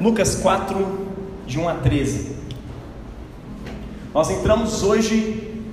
[0.00, 1.08] Lucas 4,
[1.44, 2.36] de 1 a 13.
[4.14, 5.64] Nós entramos hoje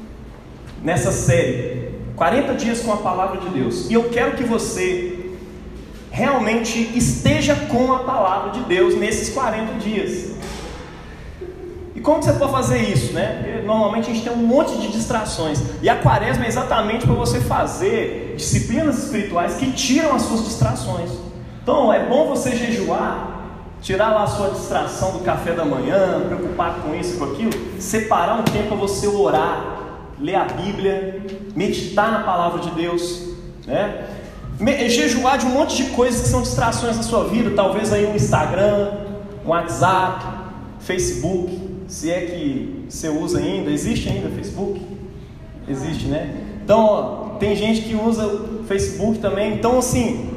[0.81, 5.31] nessa série, 40 dias com a palavra de Deus, e eu quero que você
[6.09, 10.31] realmente esteja com a palavra de Deus nesses 40 dias.
[11.93, 13.43] E como você pode fazer isso, né?
[13.43, 15.61] Porque normalmente a gente tem um monte de distrações.
[15.83, 21.11] E a quaresma é exatamente para você fazer disciplinas espirituais que tiram as suas distrações.
[21.61, 23.34] Então é bom você jejuar
[23.85, 28.39] tirar lá a sua distração do café da manhã, preocupar com isso, com aquilo, separar
[28.39, 31.21] um tempo para você orar, ler a Bíblia,
[31.55, 33.29] meditar na palavra de Deus,
[33.67, 34.07] né?
[34.89, 38.15] Jejuar de um monte de coisas que são distrações na sua vida, talvez aí um
[38.15, 38.91] Instagram,
[39.45, 40.25] um WhatsApp,
[40.79, 44.81] Facebook, se é que você usa ainda, existe ainda Facebook?
[45.67, 46.35] Existe, né?
[46.63, 50.31] Então, ó, tem gente que usa o Facebook também, então assim,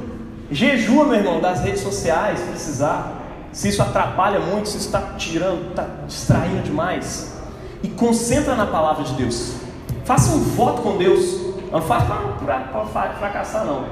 [0.51, 3.17] jejua, meu irmão, das redes sociais, se precisar
[3.53, 7.33] se isso atrapalha muito, se isso está tirando, está distraindo demais,
[7.83, 9.55] e concentra na palavra de Deus.
[10.05, 11.49] Faça um voto com Deus.
[11.71, 13.85] Não faça para fracassar, não.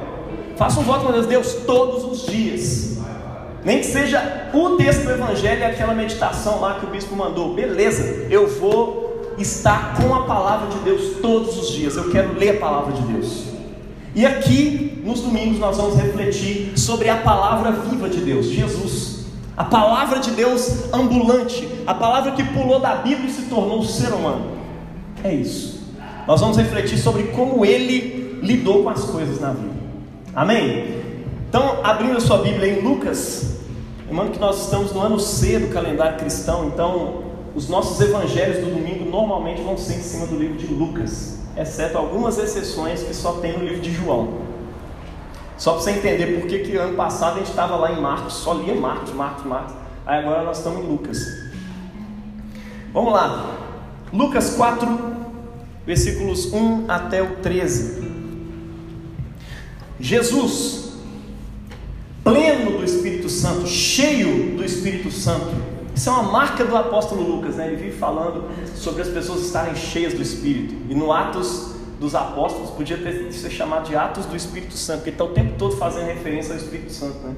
[0.57, 2.99] Faça um voto com Deus, Deus, todos os dias.
[3.63, 7.55] Nem que seja o texto do Evangelho e aquela meditação lá que o bispo mandou.
[7.55, 11.97] Beleza, eu vou estar com a palavra de Deus todos os dias.
[11.97, 13.45] Eu quero ler a palavra de Deus.
[14.15, 19.16] E aqui, nos domingos, nós vamos refletir sobre a palavra viva de Deus, Jesus.
[19.57, 24.13] A palavra de Deus ambulante, a palavra que pulou da Bíblia e se tornou ser
[24.13, 24.51] humano.
[25.25, 25.81] É isso.
[26.27, 29.75] Nós vamos refletir sobre como ele lidou com as coisas na vida.
[30.35, 30.97] Amém?
[31.49, 33.57] Então, abrindo a sua Bíblia em Lucas,
[34.07, 37.23] lembrando que nós estamos no ano C do calendário cristão, então
[37.55, 41.97] os nossos evangelhos do domingo normalmente vão ser em cima do livro de Lucas, exceto
[41.97, 44.46] algumas exceções que só tem no livro de João.
[45.57, 48.35] Só para você entender por que, que ano passado a gente estava lá em Marcos,
[48.35, 49.75] só lia Marcos, Marcos, Marcos.
[50.05, 51.47] Aí agora nós estamos em Lucas.
[52.93, 53.57] Vamos lá.
[54.13, 54.89] Lucas 4,
[55.87, 58.07] versículos 1 até o 13.
[59.99, 60.93] Jesus,
[62.23, 65.55] pleno do Espírito Santo, cheio do Espírito Santo.
[65.95, 67.69] Isso é uma marca do apóstolo Lucas, né?
[67.69, 70.75] Ele vive falando sobre as pessoas estarem cheias do Espírito.
[70.91, 75.11] E no Atos dos apóstolos podia ter ser chamado de Atos do Espírito Santo, porque
[75.11, 77.19] está o tempo todo fazendo referência ao Espírito Santo.
[77.19, 77.35] Né?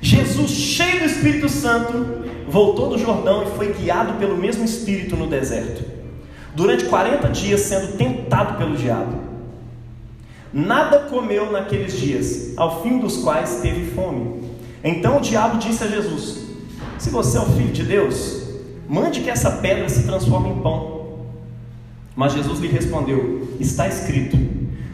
[0.00, 5.26] Jesus, cheio do Espírito Santo, voltou do Jordão e foi guiado pelo mesmo Espírito no
[5.26, 5.84] deserto,
[6.54, 9.28] durante 40 dias sendo tentado pelo diabo.
[10.52, 14.48] Nada comeu naqueles dias, ao fim dos quais teve fome.
[14.82, 16.46] Então o diabo disse a Jesus:
[16.98, 18.44] Se você é o filho de Deus,
[18.88, 20.97] mande que essa pedra se transforme em pão.
[22.18, 24.36] Mas Jesus lhe respondeu: Está escrito: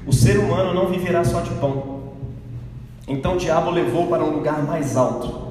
[0.06, 2.02] O ser humano não viverá só de pão.
[3.08, 5.42] Então o diabo levou para um lugar mais alto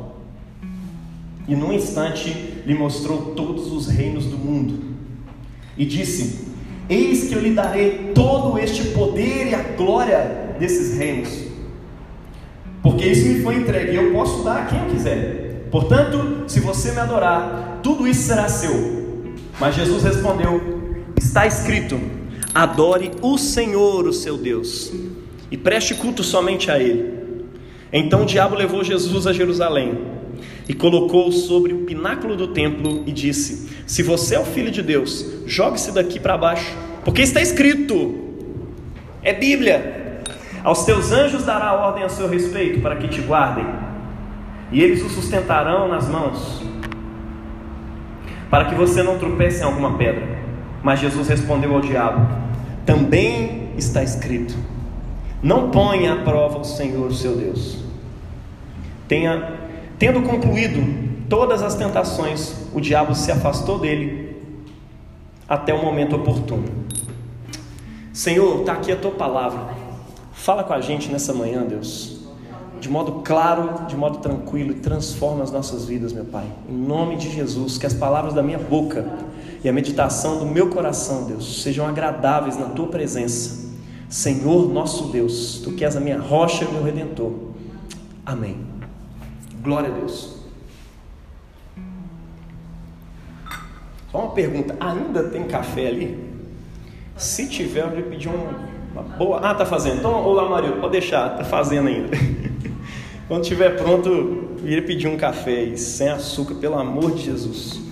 [1.47, 2.29] e num instante
[2.63, 4.81] lhe mostrou todos os reinos do mundo
[5.75, 6.47] e disse:
[6.87, 11.47] Eis que eu lhe darei todo este poder e a glória desses reinos,
[12.83, 15.69] porque isso me foi entregue e eu posso dar a quem eu quiser.
[15.71, 19.33] Portanto, se você me adorar, tudo isso será seu.
[19.59, 20.72] Mas Jesus respondeu:
[21.15, 21.99] Está escrito:
[22.53, 24.91] adore o Senhor, o seu Deus,
[25.49, 27.23] e preste culto somente a Ele.
[27.91, 29.97] Então o diabo levou Jesus a Jerusalém
[30.67, 34.81] e colocou-o sobre o pináculo do templo e disse: Se você é o filho de
[34.81, 38.15] Deus, jogue-se daqui para baixo, porque está escrito,
[39.21, 40.01] é Bíblia.
[40.63, 43.65] Aos teus anjos dará ordem a seu respeito para que te guardem,
[44.71, 46.63] e eles o sustentarão nas mãos,
[48.49, 50.42] para que você não tropece em alguma pedra.
[50.83, 52.27] Mas Jesus respondeu ao diabo:
[52.85, 54.55] Também está escrito:
[55.41, 57.77] Não ponha à prova o Senhor, seu Deus.
[59.07, 59.59] Tenha,
[59.97, 64.35] tendo concluído todas as tentações, o diabo se afastou dele
[65.47, 66.65] até o momento oportuno.
[68.11, 69.73] Senhor, está aqui a tua palavra.
[70.33, 72.13] Fala com a gente nessa manhã, Deus
[72.83, 76.43] de modo claro, de modo tranquilo transforma as nossas vidas, meu Pai.
[76.67, 79.05] Em nome de Jesus, que as palavras da minha boca
[79.63, 83.71] e a meditação do meu coração, Deus, sejam agradáveis na tua presença.
[84.09, 87.31] Senhor nosso Deus, tu que és a minha rocha e meu redentor.
[88.25, 88.57] Amém.
[89.61, 90.35] Glória a Deus.
[94.11, 96.31] Só uma pergunta: ainda tem café ali?
[97.15, 99.39] Se tiver, eu vou pedir uma boa.
[99.39, 99.99] Ah, tá fazendo.
[99.99, 102.09] Então, olá, Mario, pode deixar, tá fazendo ainda.
[103.27, 107.82] Quando estiver pronto, vire pedir um café sem açúcar, pelo amor de Jesus.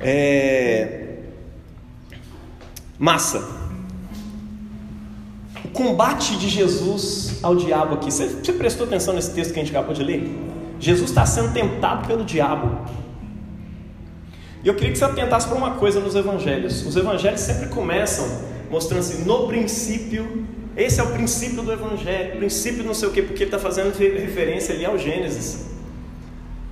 [0.00, 1.16] É...
[2.98, 3.60] Massa.
[5.64, 8.10] O combate de Jesus ao diabo aqui.
[8.10, 10.28] Você, você prestou atenção nesse texto que a gente acabou de ler?
[10.78, 12.88] Jesus está sendo tentado pelo diabo.
[14.62, 16.84] E eu queria que você atentasse para uma coisa nos evangelhos.
[16.86, 20.46] Os evangelhos sempre começam mostrando assim, no princípio,
[20.76, 23.92] esse é o princípio do evangelho, princípio não sei o quê, porque ele está fazendo
[23.96, 25.66] referência ali ao Gênesis.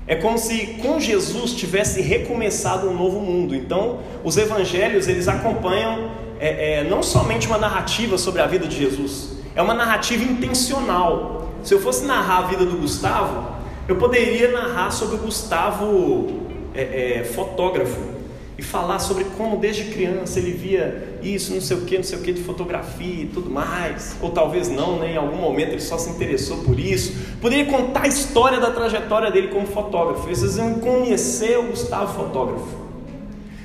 [0.09, 3.55] É como se com Jesus tivesse recomeçado um novo mundo.
[3.55, 6.11] Então, os evangelhos eles acompanham
[6.41, 11.53] é, é, não somente uma narrativa sobre a vida de Jesus, é uma narrativa intencional.
[11.63, 13.53] Se eu fosse narrar a vida do Gustavo,
[13.87, 16.43] eu poderia narrar sobre o Gustavo
[16.75, 18.18] é, é fotógrafo
[18.59, 22.19] e falar sobre como desde criança ele via isso, não sei o que, não sei
[22.19, 25.13] o que de fotografia e tudo mais, ou talvez não, né?
[25.13, 27.13] em algum momento ele só se interessou por isso.
[27.41, 32.77] Poderia contar a história da trajetória dele como fotógrafo, vocês iam conhecer o Gustavo fotógrafo.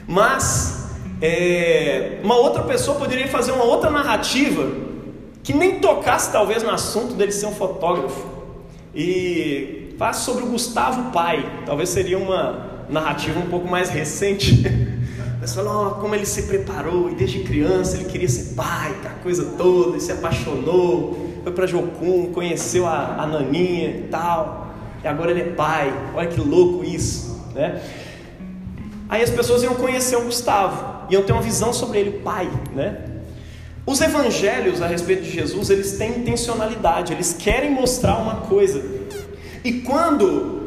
[0.07, 4.69] Mas é, uma outra pessoa poderia fazer uma outra narrativa
[5.41, 8.27] que nem tocasse talvez no assunto dele ser um fotógrafo
[8.93, 14.63] e faz sobre o Gustavo pai, talvez seria uma narrativa um pouco mais recente.
[15.39, 19.21] Mas falou oh, como ele se preparou e desde criança ele queria ser pai, a
[19.21, 25.07] coisa toda, e se apaixonou, foi para Jocum, conheceu a, a Naninha e tal, e
[25.07, 25.93] agora ele é pai.
[26.15, 27.81] Olha que louco isso, né?
[29.09, 33.03] Aí as pessoas iam conhecer o Gustavo, iam ter uma visão sobre ele, pai, né?
[33.85, 38.81] Os evangelhos a respeito de Jesus, eles têm intencionalidade, eles querem mostrar uma coisa.
[39.61, 40.62] E quando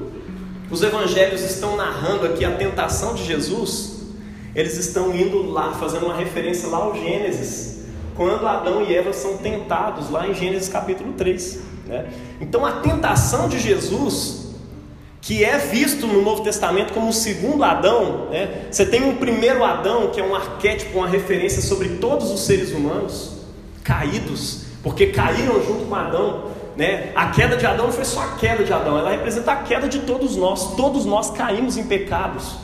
[0.70, 3.96] os evangelhos estão narrando aqui a tentação de Jesus,
[4.54, 7.84] eles estão indo lá, fazendo uma referência lá ao Gênesis,
[8.16, 11.60] quando Adão e Eva são tentados, lá em Gênesis capítulo 3.
[11.86, 12.06] Né?
[12.40, 14.46] Então a tentação de Jesus,
[15.20, 18.66] que é visto no Novo Testamento como o segundo Adão, né?
[18.70, 22.72] você tem um primeiro Adão, que é um arquétipo, uma referência sobre todos os seres
[22.72, 23.36] humanos
[23.84, 27.11] caídos, porque caíram junto com Adão, né?
[27.14, 29.88] A queda de Adão não foi só a queda de Adão, ela representa a queda
[29.88, 30.76] de todos nós.
[30.76, 32.56] Todos nós caímos em pecados,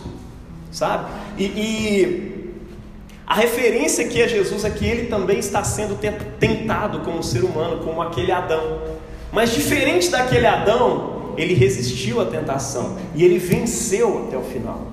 [0.70, 1.11] sabe?
[1.38, 2.32] E, e
[3.26, 5.99] a referência aqui a Jesus é que ele também está sendo
[6.38, 8.82] tentado como ser humano, como aquele Adão.
[9.32, 14.88] Mas diferente daquele Adão, ele resistiu à tentação e ele venceu até o final.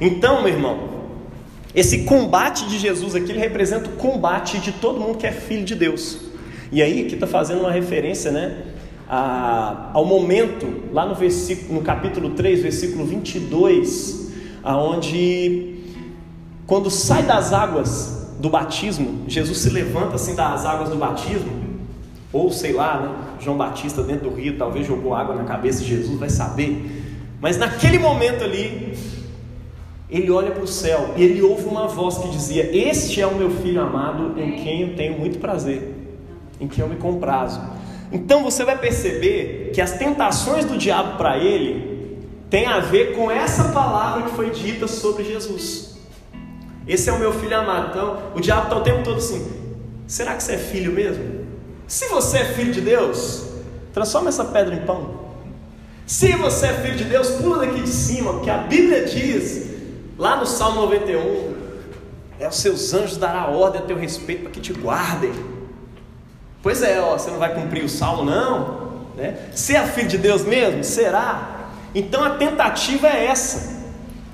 [0.00, 0.94] Então, meu irmão,
[1.74, 5.64] esse combate de Jesus aqui ele representa o combate de todo mundo que é filho
[5.64, 6.18] de Deus.
[6.74, 8.64] E aí que está fazendo uma referência né,
[9.08, 15.76] a, ao momento, lá no, versículo, no capítulo 3, versículo 22, aonde
[16.66, 21.52] quando sai das águas do batismo, Jesus se levanta assim das águas do batismo,
[22.32, 25.90] ou sei lá, né, João Batista dentro do rio talvez jogou água na cabeça de
[25.90, 27.04] Jesus, vai saber.
[27.40, 28.98] Mas naquele momento ali,
[30.10, 33.36] ele olha para o céu e ele ouve uma voz que dizia: Este é o
[33.36, 35.93] meu filho amado em quem eu tenho muito prazer
[36.64, 37.60] em que eu me comprazo.
[38.10, 42.18] Então você vai perceber que as tentações do diabo para ele
[42.50, 45.96] tem a ver com essa palavra que foi dita sobre Jesus.
[46.86, 47.90] Esse é o meu filho amado.
[47.90, 49.44] Então, o diabo está o tempo todo assim:
[50.06, 51.44] será que você é filho mesmo?
[51.86, 53.46] Se você é filho de Deus,
[53.92, 55.24] transforma essa pedra em pão.
[56.06, 59.70] Se você é filho de Deus, pula daqui de cima, porque a Bíblia diz,
[60.18, 61.54] lá no Salmo 91,
[62.38, 65.32] é os seus anjos dará ordem a teu respeito para que te guardem.
[66.64, 68.94] Pois é, ó, você não vai cumprir o salmo, não?
[69.14, 69.36] Né?
[69.54, 70.82] Ser é filho de Deus mesmo?
[70.82, 71.68] Será?
[71.94, 73.84] Então a tentativa é essa.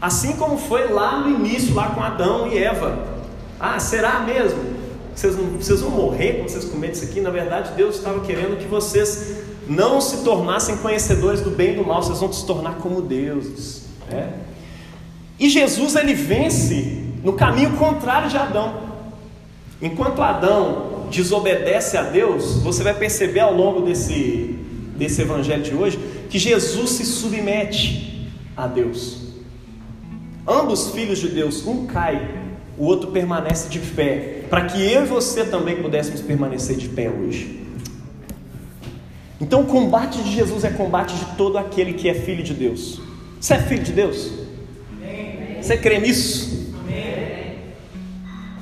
[0.00, 3.04] Assim como foi lá no início, lá com Adão e Eva.
[3.58, 4.60] Ah, será mesmo?
[5.12, 7.20] Vocês, não, vocês vão morrer quando vocês comerem isso aqui?
[7.20, 11.84] Na verdade, Deus estava querendo que vocês não se tornassem conhecedores do bem e do
[11.84, 13.86] mal, vocês vão se tornar como deuses.
[14.08, 14.34] Né?
[15.36, 18.88] E Jesus ele vence no caminho contrário de Adão.
[19.82, 24.56] Enquanto Adão desobedece a Deus, você vai perceber ao longo desse,
[24.96, 25.98] desse evangelho de hoje
[26.30, 29.18] que Jesus se submete a Deus.
[30.46, 32.28] Ambos filhos de Deus, um cai,
[32.78, 37.10] o outro permanece de pé, para que eu e você também pudéssemos permanecer de pé
[37.10, 37.60] hoje.
[39.40, 43.00] Então, o combate de Jesus é combate de todo aquele que é filho de Deus.
[43.40, 44.30] Você é filho de Deus?
[45.60, 46.59] Você crê nisso?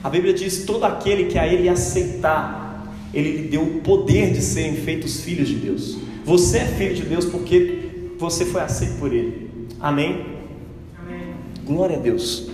[0.08, 4.40] A Bíblia diz: todo aquele que a Ele aceitar, Ele lhe deu o poder de
[4.40, 5.98] serem feitos filhos de Deus.
[6.24, 9.68] Você é filho de Deus porque você foi aceito por Ele.
[9.78, 10.24] Amém?
[10.98, 11.34] Amém.
[11.62, 12.48] Glória a Deus.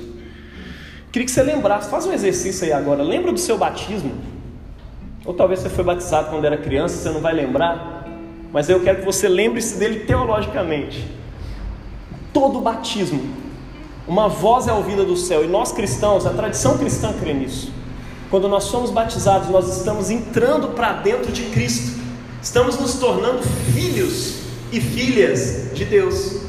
[1.13, 3.05] Queria que você lembrasse, faz um exercício aí agora.
[3.05, 4.11] Lembra do seu batismo?
[5.25, 8.05] Ou talvez você foi batizado quando era criança, você não vai lembrar.
[8.53, 11.07] Mas eu quero que você lembre-se dele teologicamente.
[12.33, 13.44] Todo batismo
[14.07, 15.45] uma voz é ouvida do céu.
[15.45, 17.73] E nós cristãos, a tradição cristã crê nisso.
[18.31, 21.99] Quando nós somos batizados, nós estamos entrando para dentro de Cristo.
[22.43, 23.43] Estamos nos tornando
[23.73, 26.43] filhos e filhas de Deus.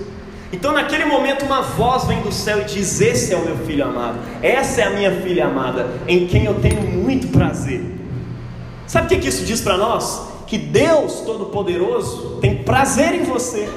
[0.52, 3.86] Então, naquele momento, uma voz vem do céu e diz: Esse é o meu filho
[3.86, 7.84] amado, essa é a minha filha amada, em quem eu tenho muito prazer.
[8.88, 10.28] Sabe o que, isso diz para nós?
[10.48, 13.68] Que Deus Todo-Poderoso tem prazer em você,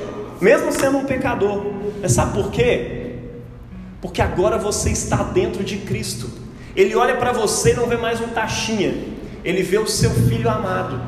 [0.40, 1.62] mesmo sendo um pecador.
[2.00, 2.97] Mas sabe por quê?
[4.00, 6.30] Porque agora você está dentro de Cristo.
[6.76, 8.94] Ele olha para você e não vê mais um taxinha,
[9.44, 11.00] ele vê o seu filho amado.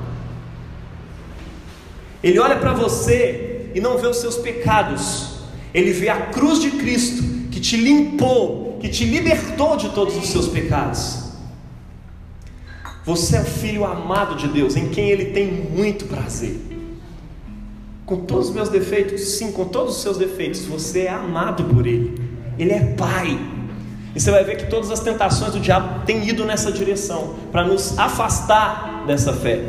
[2.23, 5.39] Ele olha para você e não vê os seus pecados,
[5.73, 10.29] ele vê a cruz de Cristo que te limpou, que te libertou de todos os
[10.29, 11.31] seus pecados.
[13.05, 16.61] Você é o filho amado de Deus, em quem Ele tem muito prazer.
[18.05, 21.87] Com todos os meus defeitos, sim, com todos os seus defeitos, você é amado por
[21.87, 22.30] Ele.
[22.61, 23.39] Ele é Pai.
[24.15, 27.65] E você vai ver que todas as tentações do diabo têm ido nessa direção, para
[27.65, 29.65] nos afastar dessa fé.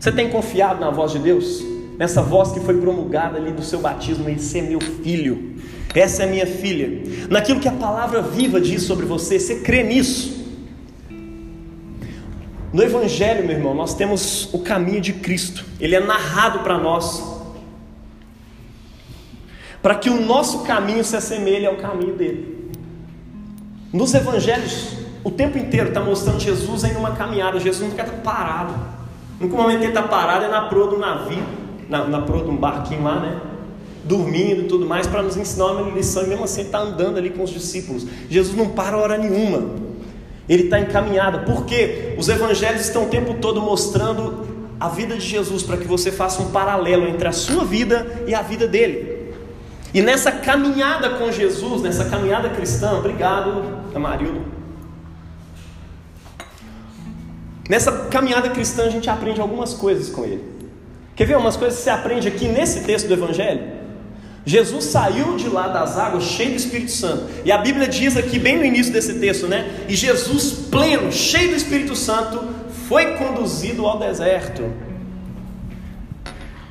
[0.00, 1.62] Você tem confiado na voz de Deus?
[1.98, 5.56] Nessa voz que foi promulgada ali do seu batismo, esse é meu filho,
[5.94, 7.28] essa é minha filha.
[7.28, 10.40] Naquilo que a palavra viva diz sobre você, você crê nisso?
[12.72, 17.31] No Evangelho, meu irmão, nós temos o caminho de Cristo, ele é narrado para nós,
[19.82, 22.70] para que o nosso caminho se assemelhe ao caminho dele.
[23.92, 28.74] Nos Evangelhos, o tempo inteiro está mostrando Jesus em uma caminhada, Jesus nunca está parado.
[29.40, 31.42] No momento que ele está parado é na proa do navio,
[31.88, 33.40] na, na proa de um barquinho lá, né?
[34.04, 37.30] Dormindo e tudo mais, para nos ensinar uma lição, e mesmo assim está andando ali
[37.30, 38.06] com os discípulos.
[38.30, 39.62] Jesus não para hora nenhuma.
[40.48, 44.46] Ele está encaminhado, porque os evangelhos estão o tempo todo mostrando
[44.78, 48.34] a vida de Jesus para que você faça um paralelo entre a sua vida e
[48.34, 49.11] a vida dele.
[49.94, 54.42] E nessa caminhada com Jesus, nessa caminhada cristã, obrigado, Amarildo.
[57.68, 60.42] Nessa caminhada cristã a gente aprende algumas coisas com ele.
[61.14, 63.82] Quer ver umas coisas que você aprende aqui nesse texto do Evangelho?
[64.44, 67.26] Jesus saiu de lá das águas cheio do Espírito Santo.
[67.44, 69.84] E a Bíblia diz aqui, bem no início desse texto, né?
[69.88, 72.42] E Jesus, pleno, cheio do Espírito Santo,
[72.88, 74.64] foi conduzido ao deserto.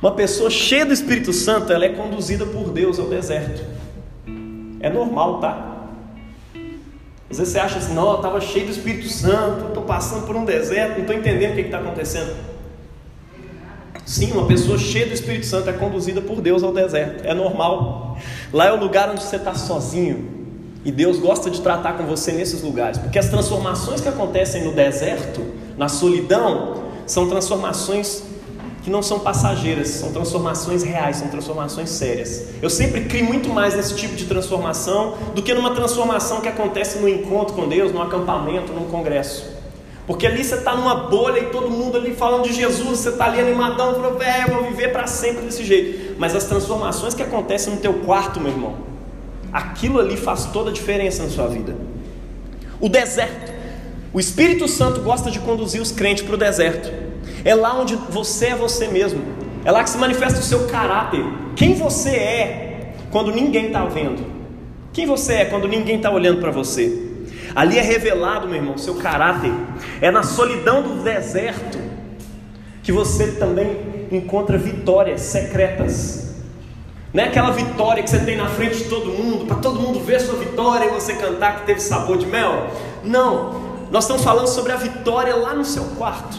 [0.02, 3.64] Uma pessoa cheia do Espírito Santo, ela é conduzida por Deus ao deserto.
[4.80, 5.86] É normal, tá?
[7.30, 10.34] Às vezes você acha assim, não, eu estava cheio do Espírito Santo, estou passando por
[10.34, 12.34] um deserto, não estou entendendo o que está acontecendo.
[14.04, 18.18] Sim, uma pessoa cheia do Espírito Santo é conduzida por Deus ao deserto, é normal.
[18.52, 20.42] Lá é o lugar onde você está sozinho.
[20.84, 24.72] E Deus gosta de tratar com você nesses lugares, porque as transformações que acontecem no
[24.72, 25.46] deserto,
[25.78, 28.31] na solidão, são transformações
[28.82, 32.46] que não são passageiras, são transformações reais, são transformações sérias.
[32.60, 36.98] Eu sempre crio muito mais nesse tipo de transformação do que numa transformação que acontece
[36.98, 39.52] no encontro com Deus, num acampamento, num congresso.
[40.04, 43.26] Porque ali você está numa bolha e todo mundo ali falando de Jesus, você está
[43.26, 46.16] ali animadão, falando, eu vou viver para sempre desse jeito.
[46.18, 48.74] Mas as transformações que acontecem no teu quarto, meu irmão,
[49.52, 51.76] aquilo ali faz toda a diferença na sua vida.
[52.80, 53.52] O deserto.
[54.12, 57.11] O Espírito Santo gosta de conduzir os crentes para o deserto.
[57.44, 59.22] É lá onde você é você mesmo.
[59.64, 61.24] É lá que se manifesta o seu caráter.
[61.54, 64.24] Quem você é quando ninguém está vendo.
[64.92, 67.10] Quem você é quando ninguém está olhando para você.
[67.54, 69.52] Ali é revelado, meu irmão, seu caráter.
[70.00, 71.78] É na solidão do deserto
[72.82, 76.32] que você também encontra vitórias secretas.
[77.12, 80.00] Não é aquela vitória que você tem na frente de todo mundo, para todo mundo
[80.00, 82.70] ver sua vitória e você cantar que teve sabor de mel.
[83.04, 83.60] Não,
[83.90, 86.38] nós estamos falando sobre a vitória lá no seu quarto.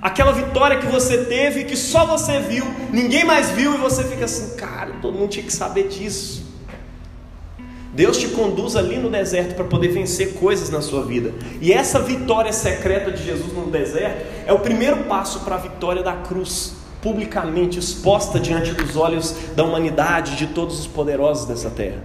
[0.00, 4.26] Aquela vitória que você teve, que só você viu, ninguém mais viu, e você fica
[4.26, 6.46] assim, cara, todo mundo tinha que saber disso.
[7.92, 11.34] Deus te conduz ali no deserto para poder vencer coisas na sua vida.
[11.60, 16.00] E essa vitória secreta de Jesus no deserto é o primeiro passo para a vitória
[16.00, 22.04] da cruz, publicamente exposta diante dos olhos da humanidade, de todos os poderosos dessa terra.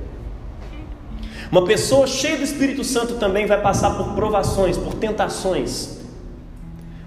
[1.52, 6.03] Uma pessoa cheia do Espírito Santo também vai passar por provações, por tentações.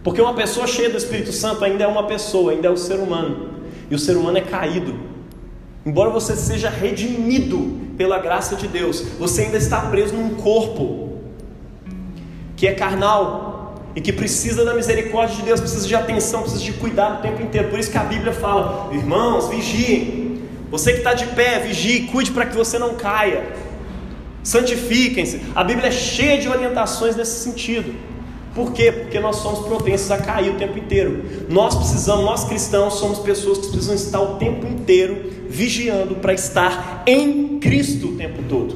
[0.06, 3.00] Porque uma pessoa cheia do Espírito Santo ainda é uma pessoa, ainda é o ser
[3.00, 3.48] humano.
[3.90, 4.94] E o ser humano é caído.
[5.84, 11.18] Embora você seja redimido pela graça de Deus, você ainda está preso num corpo
[12.54, 16.74] que é carnal e que precisa da misericórdia de Deus, precisa de atenção, precisa de
[16.74, 17.68] cuidado o tempo inteiro.
[17.68, 20.40] Por isso que a Bíblia fala: irmãos, vigiem.
[20.70, 23.44] Você que está de pé, vigie, cuide para que você não caia.
[24.44, 25.40] Santifiquem-se.
[25.52, 27.92] A Bíblia é cheia de orientações nesse sentido.
[28.56, 28.90] Por quê?
[28.90, 31.22] Porque nós somos propensos a cair o tempo inteiro.
[31.46, 37.02] Nós precisamos, nós cristãos, somos pessoas que precisam estar o tempo inteiro vigiando para estar
[37.06, 38.74] em Cristo o tempo todo.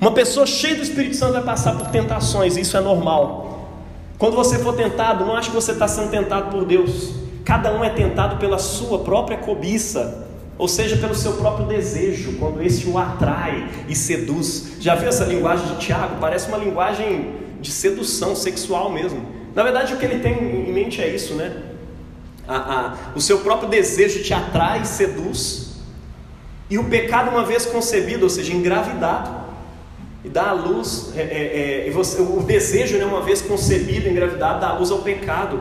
[0.00, 3.68] Uma pessoa cheia do Espírito Santo vai passar por tentações, isso é normal.
[4.16, 7.12] Quando você for tentado, não ache que você está sendo tentado por Deus.
[7.44, 12.62] Cada um é tentado pela sua própria cobiça, ou seja, pelo seu próprio desejo, quando
[12.62, 14.76] esse o atrai e seduz.
[14.80, 16.16] Já viu essa linguagem de Tiago?
[16.18, 19.26] Parece uma linguagem de sedução sexual mesmo.
[19.52, 21.64] Na verdade, o que ele tem em mente é isso, né?
[22.46, 25.74] A, a, o seu próprio desejo te atrai seduz,
[26.70, 29.46] e o pecado, uma vez concebido, ou seja, engravidado,
[30.24, 34.60] e dá à luz, é, é, é, você, o desejo, né, uma vez concebido, engravidado,
[34.60, 35.60] dá à luz ao pecado,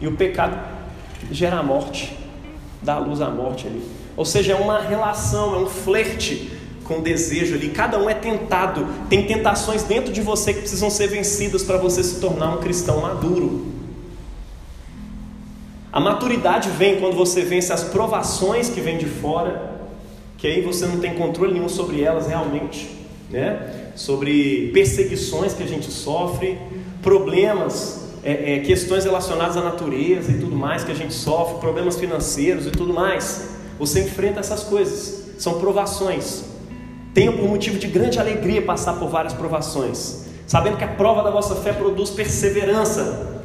[0.00, 0.58] e o pecado
[1.30, 2.18] gera a morte,
[2.82, 3.82] dá à luz à morte ali.
[4.16, 6.57] Ou seja, é uma relação, é um flerte
[6.88, 7.68] com desejo ali.
[7.68, 12.02] Cada um é tentado, tem tentações dentro de você que precisam ser vencidas para você
[12.02, 13.66] se tornar um cristão maduro.
[15.92, 19.78] A maturidade vem quando você vence as provações que vêm de fora,
[20.36, 22.98] que aí você não tem controle nenhum sobre elas realmente
[23.30, 23.90] né?
[23.94, 26.58] sobre perseguições que a gente sofre,
[27.02, 31.96] problemas, é, é, questões relacionadas à natureza e tudo mais que a gente sofre, problemas
[31.96, 33.50] financeiros e tudo mais.
[33.78, 36.44] Você enfrenta essas coisas, são provações.
[37.18, 41.32] Tenha por motivo de grande alegria passar por várias provações, sabendo que a prova da
[41.32, 43.40] vossa fé produz perseverança.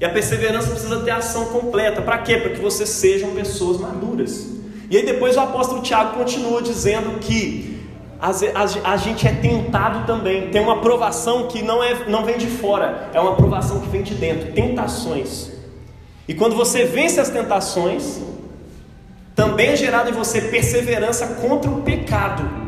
[0.00, 2.00] E a perseverança precisa ter ação completa.
[2.00, 2.38] Para quê?
[2.38, 4.46] Para que vocês sejam pessoas maduras.
[4.88, 7.82] E aí depois o apóstolo Tiago continua dizendo que
[8.18, 8.30] a,
[8.92, 10.48] a, gente é tentado também.
[10.48, 14.02] Tem uma provação que não, é, não vem de fora, é uma provação que vem
[14.02, 15.52] de dentro tentações.
[16.26, 18.22] E quando você vence as tentações,
[19.34, 22.61] também é gerado em você perseverança contra o pecado.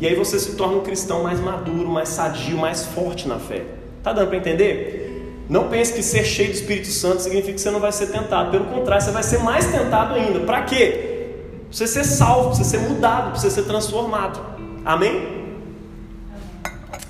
[0.00, 3.62] E aí você se torna um cristão mais maduro, mais sadio, mais forte na fé.
[4.02, 5.44] Tá dando para entender?
[5.48, 8.50] Não pense que ser cheio do Espírito Santo significa que você não vai ser tentado.
[8.50, 10.40] Pelo contrário, você vai ser mais tentado ainda.
[10.40, 11.28] Para quê?
[11.68, 14.40] Para você ser salvo, para você ser mudado, para você ser transformado.
[14.84, 15.44] Amém?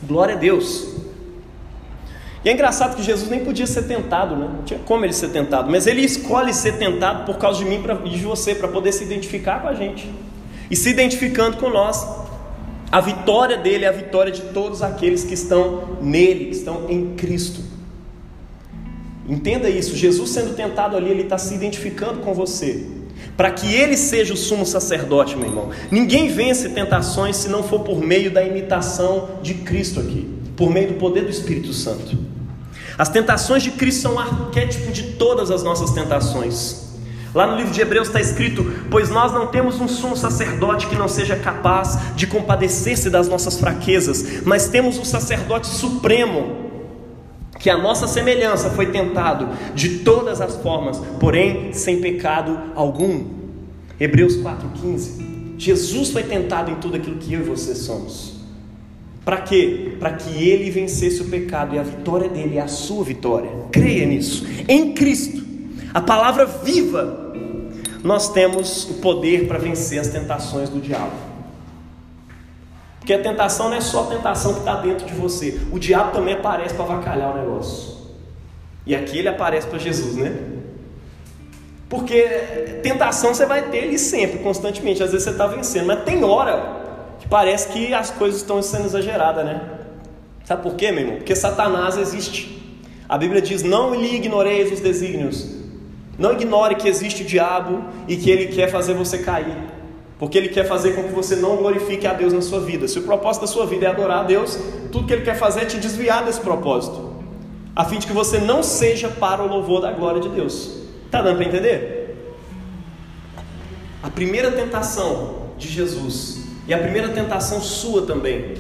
[0.03, 0.95] Glória a Deus.
[2.45, 4.51] E é engraçado que Jesus nem podia ser tentado, né?
[4.55, 7.83] Não tinha como ele ser tentado, mas ele escolhe ser tentado por causa de mim
[8.05, 10.13] e de você, para poder se identificar com a gente.
[10.71, 12.07] E se identificando com nós,
[12.95, 17.17] a vitória dele é a vitória de todos aqueles que estão nele, que estão em
[17.17, 17.61] Cristo.
[19.29, 22.87] Entenda isso: Jesus sendo tentado ali, ele está se identificando com você
[23.37, 25.71] para que ele seja o sumo sacerdote, meu irmão.
[25.91, 30.93] Ninguém vence tentações se não for por meio da imitação de Cristo aqui, por meio
[30.93, 32.17] do poder do Espírito Santo.
[32.97, 36.84] As tentações de Cristo são o arquétipo de todas as nossas tentações.
[37.35, 40.95] Lá no livro de Hebreus está escrito: Pois nós não temos um sumo sacerdote que
[40.95, 46.65] não seja capaz de compadecer-se das nossas fraquezas, mas temos o sacerdote supremo
[47.59, 53.25] que a nossa semelhança foi tentado de todas as formas, porém sem pecado algum.
[53.99, 55.57] Hebreus 4,15.
[55.57, 58.35] Jesus foi tentado em tudo aquilo que eu e você somos.
[59.25, 59.97] Para quê?
[59.99, 63.51] Para que ele vencesse o pecado e a vitória dele é a sua vitória.
[63.73, 64.47] Creia nisso.
[64.69, 65.43] Em Cristo,
[65.95, 67.24] a palavra viva,
[68.05, 71.15] nós temos o poder para vencer as tentações do diabo.
[72.99, 75.59] Porque a tentação não é só a tentação que está dentro de você.
[75.73, 77.95] O diabo também aparece para avacalhar o negócio.
[78.87, 80.37] E aqui ele aparece para Jesus, né?
[81.89, 82.23] Porque
[82.83, 85.03] tentação você vai ter ele sempre, constantemente.
[85.03, 88.85] Às vezes você está vencendo, mas tem hora que parece que as coisas estão sendo
[88.85, 89.63] exageradas, né?
[90.45, 91.17] Sabe por quê, meu irmão?
[91.17, 92.79] Porque Satanás existe.
[93.09, 95.64] A Bíblia diz: Não lhe ignoreis os desígnios.
[96.19, 99.57] Não ignore que existe o diabo e que ele quer fazer você cair.
[100.19, 102.87] Porque ele quer fazer com que você não glorifique a Deus na sua vida.
[102.87, 104.59] Se o propósito da sua vida é adorar a Deus,
[104.93, 107.15] tudo que ele quer fazer é te desviar desse propósito,
[107.75, 110.83] a fim de que você não seja para o louvor da glória de Deus.
[111.07, 112.17] Está dando para entender?
[114.03, 118.55] A primeira tentação de Jesus e a primeira tentação sua também.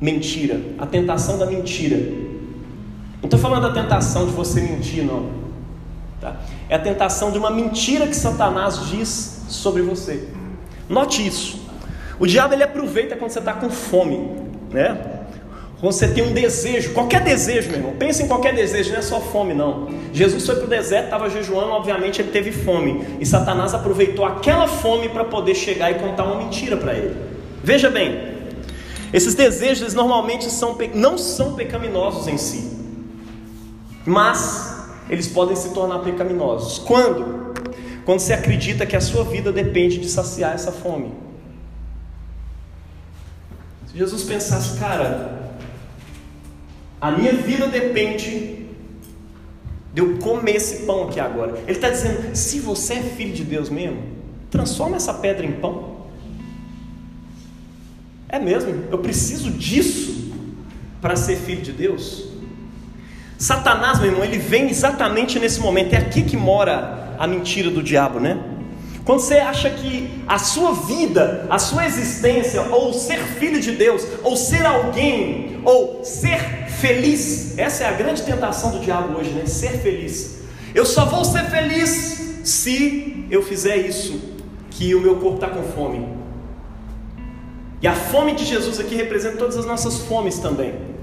[0.00, 1.96] Mentira, a tentação da mentira.
[1.96, 5.45] Não estou falando da tentação de você mentir, não.
[6.26, 6.36] Tá?
[6.68, 10.26] É a tentação de uma mentira que Satanás diz sobre você.
[10.88, 11.64] Note isso.
[12.18, 14.28] O diabo ele aproveita quando você está com fome,
[14.72, 14.98] né?
[15.80, 17.92] Quando você tem um desejo, qualquer desejo, meu irmão.
[17.96, 19.88] Pensa em qualquer desejo, não é só fome, não.
[20.12, 23.06] Jesus foi para o deserto, estava jejuando, obviamente ele teve fome.
[23.20, 27.14] E Satanás aproveitou aquela fome para poder chegar e contar uma mentira para ele.
[27.62, 28.34] Veja bem,
[29.12, 32.76] esses desejos normalmente são, não são pecaminosos em si,
[34.04, 34.75] mas
[35.08, 36.78] eles podem se tornar pecaminosos.
[36.78, 37.46] Quando?
[38.06, 41.12] quando você acredita que a sua vida depende de saciar essa fome.
[43.88, 45.58] Se Jesus pensasse, cara,
[47.00, 48.64] a minha vida depende
[49.92, 51.58] de eu comer esse pão aqui agora.
[51.66, 54.00] Ele está dizendo: se você é filho de Deus mesmo,
[54.52, 55.96] transforma essa pedra em pão.
[58.28, 60.32] É mesmo, eu preciso disso
[61.00, 62.25] para ser filho de Deus.
[63.38, 65.94] Satanás, meu irmão, ele vem exatamente nesse momento.
[65.94, 68.38] É aqui que mora a mentira do diabo, né?
[69.04, 74.04] Quando você acha que a sua vida, a sua existência, ou ser filho de Deus,
[74.24, 79.46] ou ser alguém, ou ser feliz, essa é a grande tentação do diabo hoje, né?
[79.46, 80.40] Ser feliz.
[80.74, 84.20] Eu só vou ser feliz se eu fizer isso,
[84.70, 86.08] que o meu corpo está com fome.
[87.80, 90.95] E a fome de Jesus aqui representa todas as nossas fomes também.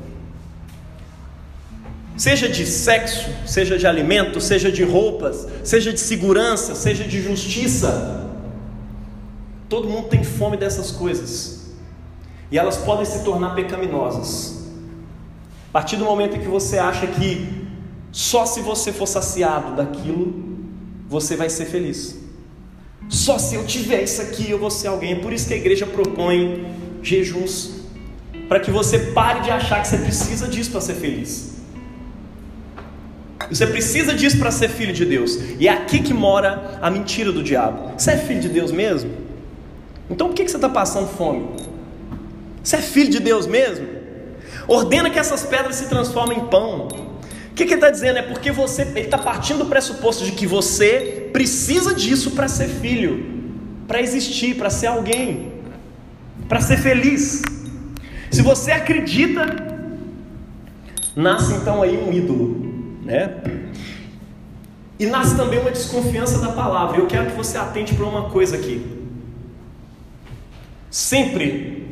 [2.15, 8.29] Seja de sexo, seja de alimento, seja de roupas, seja de segurança, seja de justiça.
[9.67, 11.73] Todo mundo tem fome dessas coisas.
[12.51, 14.63] E elas podem se tornar pecaminosas.
[15.69, 17.63] A partir do momento em que você acha que
[18.11, 20.53] só se você for saciado daquilo,
[21.09, 22.15] você vai ser feliz.
[23.09, 25.13] Só se eu tiver isso aqui eu vou ser alguém.
[25.13, 26.63] É por isso que a igreja propõe
[27.01, 27.71] jejuns
[28.47, 31.52] para que você pare de achar que você precisa disso para ser feliz.
[33.49, 35.37] Você precisa disso para ser filho de Deus.
[35.59, 37.93] E é aqui que mora a mentira do diabo.
[37.97, 39.11] Você é filho de Deus mesmo?
[40.09, 41.47] Então por que você está passando fome?
[42.63, 43.87] Você é filho de Deus mesmo?
[44.67, 46.87] Ordena que essas pedras se transformem em pão.
[46.87, 48.17] O que, que ele está dizendo?
[48.17, 52.67] É porque você, ele está partindo do pressuposto de que você precisa disso para ser
[52.67, 53.43] filho,
[53.87, 55.53] para existir, para ser alguém,
[56.47, 57.41] para ser feliz.
[58.31, 59.45] Se você acredita,
[61.15, 62.62] nasce então aí um ídolo
[63.03, 63.41] né?
[64.99, 66.97] E nasce também uma desconfiança da palavra.
[66.97, 68.85] Eu quero que você atente para uma coisa aqui.
[70.89, 71.87] Sempre,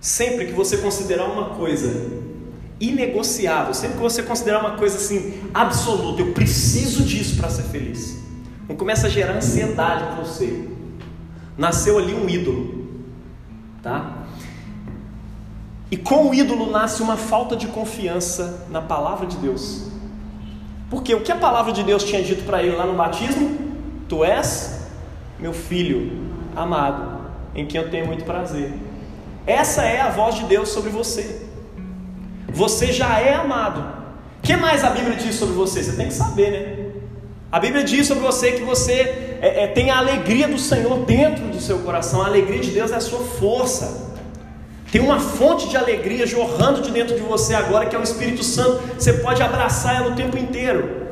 [0.00, 2.24] sempre que você considerar uma coisa
[2.78, 8.22] inegociável, sempre que você considerar uma coisa assim absoluta, eu preciso disso para ser feliz,
[8.68, 10.68] não começa a gerar ansiedade em você.
[11.56, 12.86] Nasceu ali um ídolo,
[13.82, 14.25] tá?
[15.90, 19.86] E com o ídolo nasce uma falta de confiança na palavra de Deus.
[20.90, 23.56] Porque o que a palavra de Deus tinha dito para ele lá no batismo?
[24.08, 24.88] Tu és
[25.38, 26.12] meu filho
[26.54, 27.20] amado,
[27.54, 28.72] em quem eu tenho muito prazer.
[29.46, 31.42] Essa é a voz de Deus sobre você.
[32.48, 33.80] Você já é amado.
[34.38, 35.82] O que mais a Bíblia diz sobre você?
[35.82, 36.86] Você tem que saber, né?
[37.50, 41.44] A Bíblia diz sobre você que você é, é, tem a alegria do Senhor dentro
[41.46, 42.22] do seu coração.
[42.22, 44.05] A alegria de Deus é a sua força.
[44.90, 48.44] Tem uma fonte de alegria jorrando de dentro de você agora, que é o Espírito
[48.44, 48.82] Santo.
[48.98, 51.06] Você pode abraçar ela o tempo inteiro.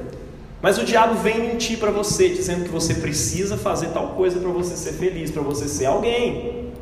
[0.62, 4.48] Mas o diabo vem mentir para você, dizendo que você precisa fazer tal coisa para
[4.50, 6.72] você ser feliz, para você ser alguém.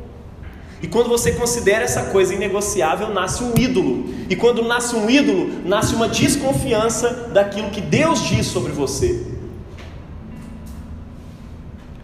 [0.81, 4.05] E quando você considera essa coisa inegociável, nasce um ídolo.
[4.29, 9.25] E quando nasce um ídolo, nasce uma desconfiança daquilo que Deus diz sobre você.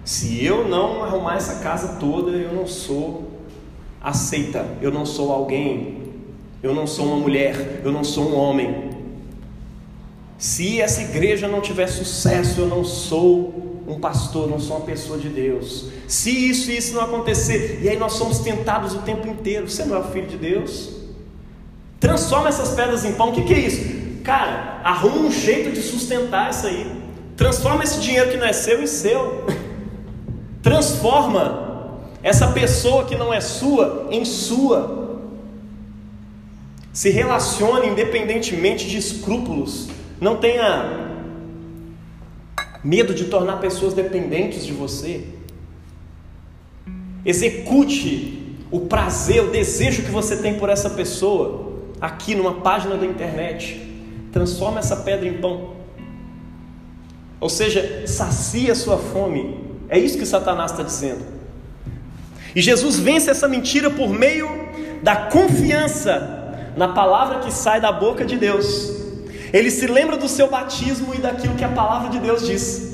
[0.04, 3.28] Se eu não arrumar essa casa toda, eu não sou
[4.01, 6.03] aceita, eu não sou alguém,
[6.62, 8.89] eu não sou uma mulher, eu não sou um homem.
[10.38, 15.17] Se essa igreja não tiver sucesso, eu não sou um pastor, não sou uma pessoa
[15.17, 15.85] de Deus.
[16.07, 19.83] Se isso e isso não acontecer, e aí nós somos tentados o tempo inteiro, você
[19.83, 20.91] não é o filho de Deus?
[21.99, 23.99] Transforma essas pedras em pão, o que, que é isso?
[24.23, 26.89] Cara, arruma um jeito de sustentar isso aí.
[27.35, 29.45] Transforma esse dinheiro que não é seu em seu.
[30.62, 31.68] Transforma
[32.21, 35.19] essa pessoa que não é sua em sua.
[36.91, 39.88] Se relacione independentemente de escrúpulos.
[40.19, 41.08] Não tenha
[42.84, 45.25] medo de tornar pessoas dependentes de você.
[47.23, 53.05] Execute o prazer, o desejo que você tem por essa pessoa aqui numa página da
[53.05, 53.79] internet.
[54.32, 55.75] Transforma essa pedra em pão.
[57.39, 59.58] Ou seja, sacia sua fome.
[59.88, 61.38] É isso que Satanás está dizendo.
[62.55, 64.49] E Jesus vence essa mentira por meio
[65.01, 66.38] da confiança
[66.75, 68.97] na palavra que sai da boca de Deus.
[69.51, 72.89] Ele se lembra do seu batismo e daquilo que a palavra de Deus diz.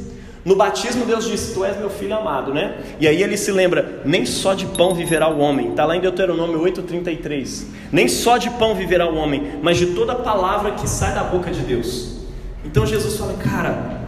[0.45, 2.77] No batismo, Deus disse: Tu és meu filho amado, né?
[2.99, 5.71] E aí ele se lembra: Nem só de pão viverá o homem.
[5.71, 7.65] Está lá em Deuteronômio 8,33.
[7.91, 11.49] Nem só de pão viverá o homem, mas de toda palavra que sai da boca
[11.49, 12.19] de Deus.
[12.63, 14.01] Então Jesus fala: Cara,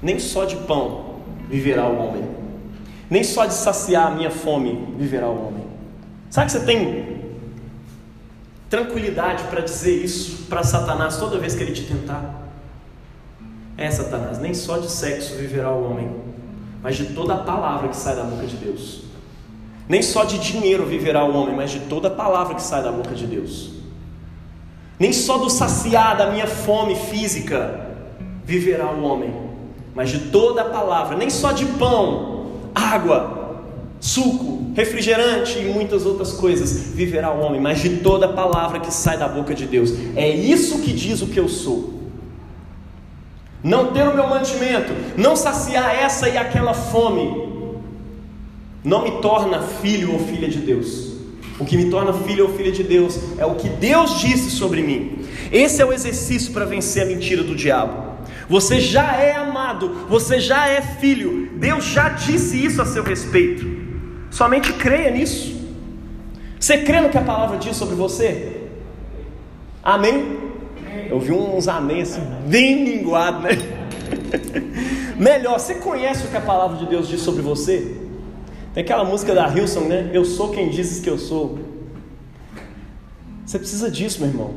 [0.00, 1.16] nem só de pão
[1.48, 2.22] viverá o homem,
[3.08, 5.64] nem só de saciar a minha fome viverá o homem.
[6.30, 7.16] Sabe que você tem
[8.68, 12.46] tranquilidade para dizer isso para Satanás toda vez que ele te tentar?
[13.78, 16.10] É, Satanás, nem só de sexo viverá o homem,
[16.82, 19.02] mas de toda a palavra que sai da boca de Deus.
[19.88, 22.90] Nem só de dinheiro viverá o homem, mas de toda a palavra que sai da
[22.90, 23.70] boca de Deus.
[24.98, 27.86] Nem só do saciar da minha fome física
[28.44, 29.32] viverá o homem,
[29.94, 32.35] mas de toda a palavra, nem só de pão
[32.76, 33.64] água,
[33.98, 39.16] suco, refrigerante e muitas outras coisas viverá o homem, mas de toda palavra que sai
[39.16, 39.94] da boca de Deus.
[40.14, 41.94] É isso que diz o que eu sou.
[43.64, 47.46] Não ter o meu mantimento, não saciar essa e aquela fome,
[48.84, 51.16] não me torna filho ou filha de Deus.
[51.58, 54.82] O que me torna filho ou filha de Deus é o que Deus disse sobre
[54.82, 55.25] mim.
[55.52, 58.16] Esse é o exercício para vencer a mentira do diabo.
[58.48, 61.50] Você já é amado, você já é filho.
[61.56, 63.66] Deus já disse isso a seu respeito.
[64.30, 65.56] Somente creia nisso.
[66.58, 68.62] Você crê no que a palavra diz sobre você?
[69.82, 70.38] Amém?
[71.08, 73.50] Eu vi uns amém assim, bem linguado, né?
[75.16, 77.96] Melhor, você conhece o que a palavra de Deus diz sobre você?
[78.74, 80.10] Tem aquela música da Hilson, né?
[80.12, 81.58] Eu sou quem dizes que eu sou.
[83.44, 84.54] Você precisa disso, meu irmão.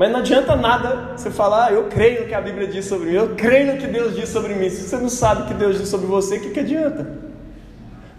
[0.00, 3.10] Mas não adianta nada você falar, ah, eu creio no que a Bíblia diz sobre
[3.10, 4.70] mim, eu creio no que Deus diz sobre mim.
[4.70, 7.06] Se você não sabe o que Deus diz sobre você, o que, que adianta?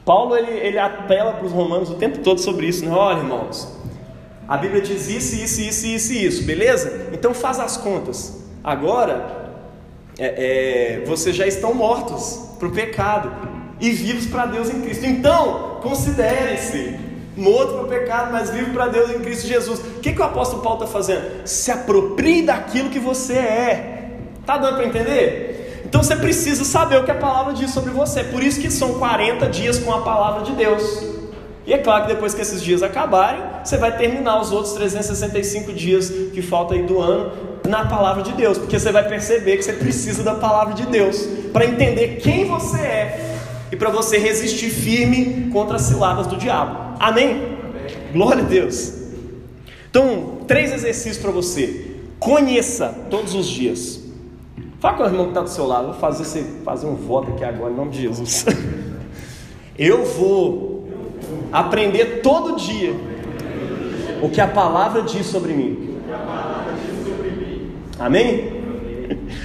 [0.06, 2.92] Paulo ele, ele apela para os romanos o tempo todo sobre isso, né?
[2.92, 3.76] Olha, irmãos,
[4.48, 7.08] a Bíblia diz isso, isso, isso, isso isso, beleza?
[7.14, 8.46] Então faz as contas.
[8.64, 9.50] Agora,
[10.20, 13.32] é, é, vocês já estão mortos para o pecado
[13.80, 15.08] e vivos para Deus em Cristo.
[15.08, 16.96] Então, considerem-se
[17.36, 19.80] morto para o pecado, mas vivo para Deus em Cristo Jesus.
[19.80, 21.46] O que, que o apóstolo Paulo está fazendo?
[21.46, 24.10] Se aproprie daquilo que você é.
[24.46, 25.84] Tá dando para entender?
[25.86, 28.24] Então você precisa saber o que a palavra diz sobre você.
[28.24, 31.04] Por isso que são 40 dias com a palavra de Deus.
[31.66, 35.72] E é claro que depois que esses dias acabarem, você vai terminar os outros 365
[35.74, 37.32] dias que faltam aí do ano
[37.68, 41.24] na palavra de Deus, porque você vai perceber que você precisa da palavra de Deus
[41.54, 43.31] para entender quem você é
[43.72, 46.98] e para você resistir firme contra as ciladas do diabo.
[47.00, 47.30] Amém?
[47.30, 47.54] Amém?
[48.12, 48.94] Glória a Deus.
[49.90, 51.88] Então, três exercícios para você.
[52.20, 54.02] Conheça todos os dias.
[54.80, 55.88] Fala com o irmão que está do seu lado.
[55.88, 58.46] Vou fazer você fazer um voto aqui agora, em nome de Jesus.
[59.78, 60.90] Eu vou
[61.52, 62.94] aprender todo dia
[64.22, 65.98] o que a palavra diz sobre mim.
[67.98, 68.62] Amém?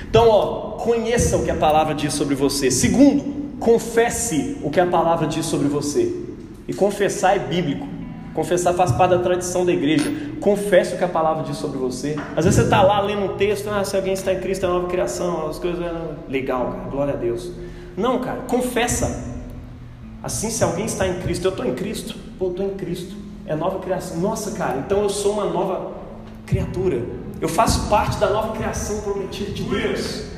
[0.08, 2.70] Então, ó, conheça o que a palavra diz sobre você.
[2.70, 6.14] Segundo, confesse o que a palavra diz sobre você.
[6.68, 7.86] E confessar é bíblico.
[8.34, 10.12] Confessar faz parte da tradição da igreja.
[10.40, 12.16] Confesse o que a palavra diz sobre você.
[12.36, 14.68] Às vezes você está lá lendo um texto, ah, se alguém está em Cristo é
[14.68, 15.80] nova criação, as coisas.
[16.28, 17.50] Legal, cara, glória a Deus.
[17.96, 19.36] Não, cara, confessa.
[20.22, 23.14] Assim, se alguém está em Cristo, eu estou em Cristo, pô, estou em Cristo,
[23.46, 24.18] é nova criação.
[24.18, 25.92] Nossa, cara, então eu sou uma nova
[26.44, 27.02] criatura.
[27.40, 30.35] Eu faço parte da nova criação prometida de Deus.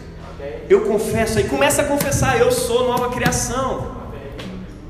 [0.69, 3.97] Eu confesso aí, começa a confessar, eu sou nova criação.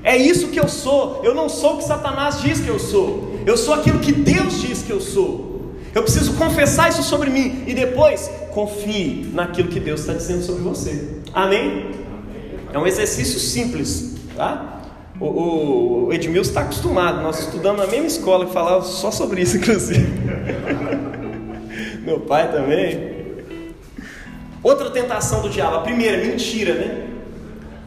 [0.02, 1.20] É isso que eu sou.
[1.22, 3.40] Eu não sou o que Satanás diz que eu sou.
[3.46, 5.74] Eu sou aquilo que Deus diz que eu sou.
[5.94, 10.62] Eu preciso confessar isso sobre mim e depois confie naquilo que Deus está dizendo sobre
[10.62, 11.20] você.
[11.32, 11.90] Amém?
[12.72, 14.82] É um exercício simples, tá?
[15.20, 19.56] O, o Edmilson está acostumado, nós estudamos na mesma escola que falava só sobre isso,
[19.58, 20.06] inclusive.
[22.04, 23.17] Meu pai também.
[24.62, 27.08] Outra tentação do diabo, a primeira, mentira, né?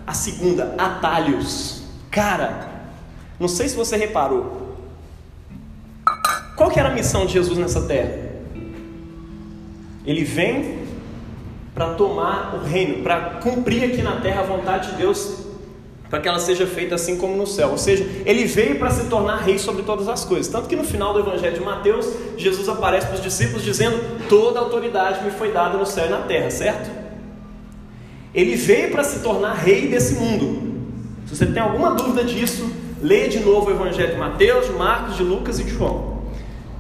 [0.08, 1.84] A segunda, atalhos.
[2.10, 2.70] Cara,
[3.40, 4.78] não sei se você reparou.
[6.56, 8.32] Qual que era a missão de Jesus nessa terra?
[10.06, 10.80] Ele vem
[11.74, 15.51] para tomar o reino, para cumprir aqui na terra a vontade de Deus
[16.12, 17.70] para que ela seja feita assim como no céu.
[17.70, 20.52] Ou seja, ele veio para se tornar rei sobre todas as coisas.
[20.52, 23.98] Tanto que no final do Evangelho de Mateus, Jesus aparece para os discípulos dizendo:
[24.28, 26.92] Toda autoridade me foi dada no céu e na terra, certo?
[28.36, 30.70] Ele veio para se tornar rei desse mundo.
[31.26, 32.70] Se você tem alguma dúvida disso,
[33.02, 36.24] leia de novo o Evangelho de Mateus, de Marcos, de Lucas e de João.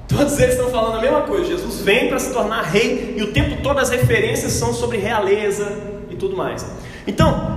[0.09, 1.45] Todos eles estão falando a mesma coisa.
[1.45, 5.71] Jesus vem para se tornar rei e o tempo todo as referências são sobre realeza
[6.09, 6.65] e tudo mais.
[7.07, 7.50] Então,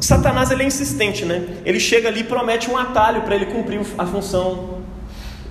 [0.00, 1.46] Satanás ele é insistente, né?
[1.64, 4.80] Ele chega ali e promete um atalho para ele cumprir a função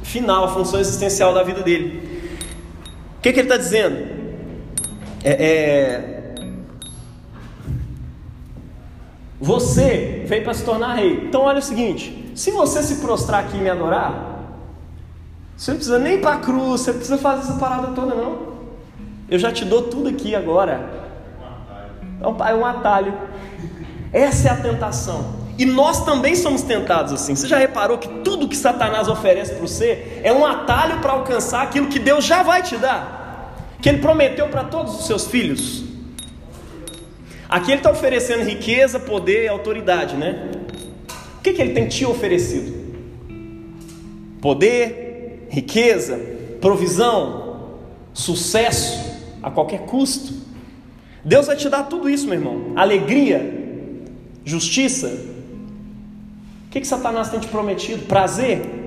[0.01, 2.19] final, a função existencial da vida dele.
[3.17, 3.97] O que, que ele está dizendo?
[5.23, 6.19] É, é...
[9.39, 11.25] Você veio para se tornar rei.
[11.27, 14.29] Então olha o seguinte: se você se prostrar aqui e me adorar,
[15.55, 18.49] você não precisa nem para a cruz, você não precisa fazer essa parada toda, não.
[19.29, 20.89] Eu já te dou tudo aqui agora.
[22.21, 23.13] É um atalho.
[24.11, 25.39] Essa é a tentação.
[25.57, 27.35] E nós também somos tentados assim.
[27.35, 31.63] Você já reparou que tudo que Satanás oferece para você é um atalho para alcançar
[31.63, 35.83] aquilo que Deus já vai te dar, que Ele prometeu para todos os seus filhos?
[37.49, 40.49] Aqui Ele está oferecendo riqueza, poder e autoridade, né?
[41.37, 42.79] O que, que Ele tem te oferecido?
[44.41, 46.17] Poder, riqueza,
[46.61, 47.79] provisão,
[48.13, 48.97] sucesso
[49.43, 50.33] a qualquer custo.
[51.23, 52.71] Deus vai te dar tudo isso, meu irmão.
[52.77, 53.58] Alegria,
[54.45, 55.07] justiça.
[56.67, 58.05] O que, que Satanás tem te prometido?
[58.05, 58.79] Prazer?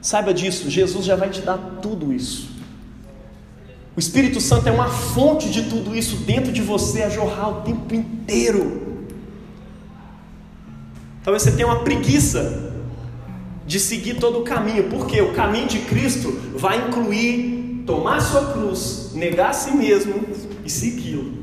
[0.00, 2.50] Saiba disso, Jesus já vai te dar tudo isso.
[3.96, 7.60] O Espírito Santo é uma fonte de tudo isso dentro de você a jorrar o
[7.62, 9.06] tempo inteiro.
[11.22, 12.72] Talvez você tenha uma preguiça
[13.66, 19.10] de seguir todo o caminho, porque o caminho de Cristo vai incluir tomar sua cruz,
[19.14, 20.24] negar a si mesmo
[20.64, 21.39] e segui-lo.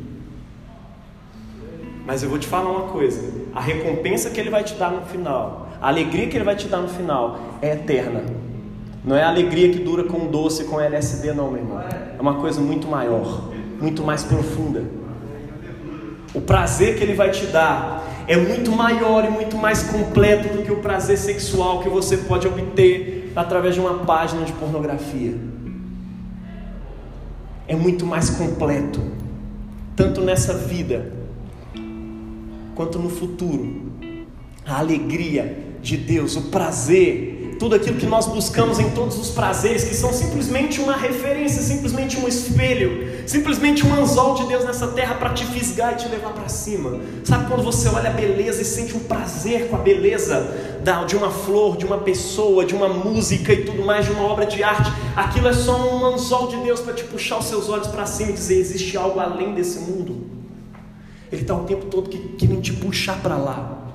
[2.08, 3.22] Mas eu vou te falar uma coisa:
[3.54, 6.70] a recompensa que ele vai te dar no final, a alegria que ele vai te
[6.70, 8.24] dar no final é eterna.
[9.04, 11.80] Não é a alegria que dura com doce, com LSD, não, meu irmão.
[11.80, 14.84] É uma coisa muito maior, muito mais profunda.
[16.34, 20.64] O prazer que ele vai te dar é muito maior e muito mais completo do
[20.64, 25.36] que o prazer sexual que você pode obter através de uma página de pornografia.
[27.68, 29.02] É muito mais completo,
[29.96, 31.17] tanto nessa vida
[32.78, 33.92] quanto no futuro.
[34.64, 39.84] A alegria de Deus, o prazer, tudo aquilo que nós buscamos em todos os prazeres,
[39.84, 45.16] que são simplesmente uma referência, simplesmente um espelho, simplesmente um anzol de Deus nessa terra
[45.16, 47.00] para te fisgar e te levar para cima.
[47.24, 50.56] Sabe quando você olha a beleza e sente um prazer com a beleza
[51.08, 54.46] de uma flor, de uma pessoa, de uma música e tudo mais, de uma obra
[54.46, 54.92] de arte?
[55.16, 58.30] Aquilo é só um anzol de Deus para te puxar os seus olhos para cima
[58.30, 60.37] e dizer: existe algo além desse mundo.
[61.32, 63.88] Ele está o tempo todo querendo te puxar para lá.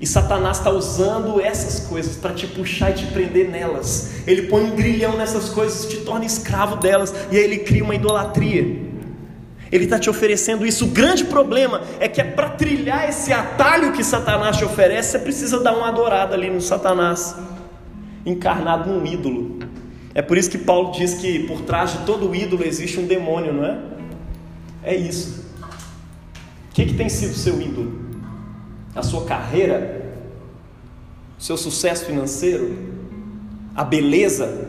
[0.00, 4.26] E Satanás está usando essas coisas para te puxar e te prender nelas.
[4.26, 7.94] Ele põe um grilhão nessas coisas, te torna escravo delas, e aí ele cria uma
[7.94, 8.88] idolatria.
[9.70, 10.86] Ele está te oferecendo isso.
[10.86, 15.18] O grande problema é que é para trilhar esse atalho que Satanás te oferece, você
[15.18, 17.36] precisa dar uma adorada ali no Satanás,
[18.24, 19.58] encarnado num ídolo.
[20.14, 23.52] É por isso que Paulo diz que por trás de todo ídolo existe um demônio,
[23.52, 23.78] não é?
[24.82, 25.49] É isso.
[26.70, 27.92] O que, que tem sido seu ídolo?
[28.94, 30.14] A sua carreira?
[31.38, 32.76] O seu sucesso financeiro?
[33.74, 34.68] A beleza?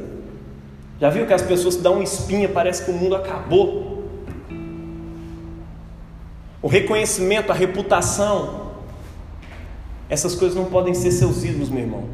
[0.99, 4.07] Já viu que as pessoas dão uma espinha, parece que o mundo acabou?
[6.61, 8.71] O reconhecimento, a reputação,
[10.07, 12.05] essas coisas não podem ser seus ídolos, meu irmão,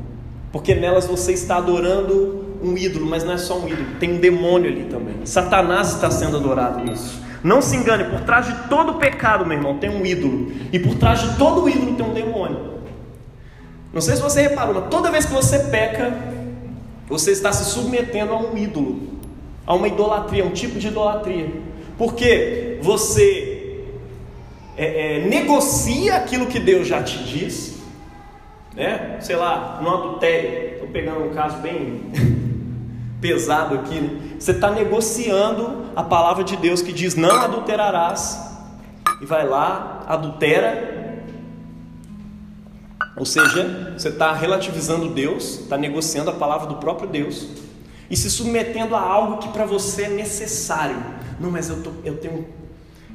[0.52, 4.20] porque nelas você está adorando um ídolo, mas não é só um ídolo, tem um
[4.20, 5.16] demônio ali também.
[5.26, 7.27] Satanás está sendo adorado nisso.
[7.44, 10.52] Não se engane, por trás de todo pecado, meu irmão, tem um ídolo.
[10.72, 12.78] E por trás de todo ídolo tem um demônio.
[13.94, 16.14] Não sei se você reparou, mas toda vez que você peca,
[17.08, 19.02] você está se submetendo a um ídolo,
[19.66, 21.50] a uma idolatria, um tipo de idolatria.
[21.98, 23.84] Porque você
[24.76, 27.78] é, é, negocia aquilo que Deus já te diz,
[28.76, 29.18] né?
[29.20, 30.74] sei lá, no adultério.
[30.74, 32.04] Estou pegando um caso bem
[33.20, 34.36] pesado aqui, né?
[34.40, 38.48] Você está negociando a palavra de Deus que diz não adulterarás,
[39.22, 40.96] e vai lá, adultera.
[43.16, 47.48] Ou seja, você está relativizando Deus, está negociando a palavra do próprio Deus
[48.10, 50.98] e se submetendo a algo que para você é necessário.
[51.40, 52.48] Não, mas eu, tô, eu, tenho,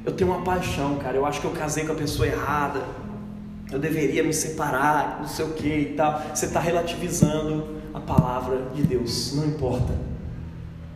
[0.05, 1.15] eu tenho uma paixão, cara.
[1.15, 2.81] Eu acho que eu casei com a pessoa errada.
[3.71, 6.21] Eu deveria me separar, não sei o que e tal.
[6.33, 9.93] Você está relativizando a palavra de Deus, não importa.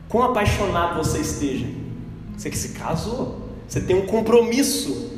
[0.10, 1.68] Quão apaixonado você esteja,
[2.36, 5.18] você que se casou, você tem um compromisso.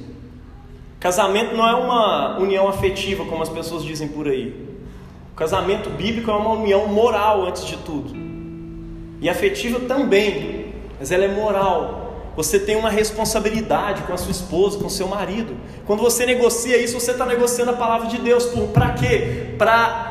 [0.99, 4.67] Casamento não é uma união afetiva, como as pessoas dizem por aí.
[5.31, 8.13] O casamento bíblico é uma união moral, antes de tudo,
[9.21, 12.31] e afetiva também, mas ela é moral.
[12.35, 15.55] Você tem uma responsabilidade com a sua esposa, com o seu marido.
[15.85, 18.45] Quando você negocia isso, você está negociando a palavra de Deus.
[18.73, 19.55] Para quê?
[19.57, 20.08] Para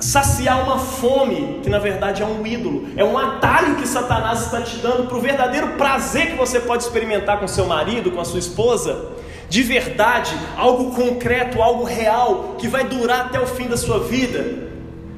[0.00, 4.62] saciar uma fome que na verdade é um ídolo, é um atalho que Satanás está
[4.62, 8.24] te dando para o verdadeiro prazer que você pode experimentar com seu marido, com a
[8.24, 9.10] sua esposa,
[9.48, 14.68] de verdade, algo concreto, algo real, que vai durar até o fim da sua vida,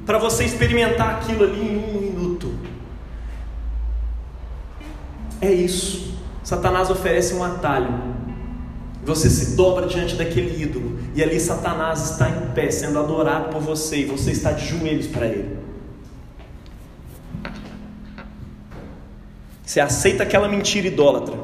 [0.07, 2.53] para você experimentar aquilo ali em um minuto.
[5.40, 6.14] É isso.
[6.42, 7.92] Satanás oferece um atalho
[9.03, 13.61] você se dobra diante daquele ídolo, e ali Satanás está em pé, sendo adorado por
[13.61, 15.57] você, e você está de joelhos para ele.
[19.65, 21.37] Você aceita aquela mentira idólatra.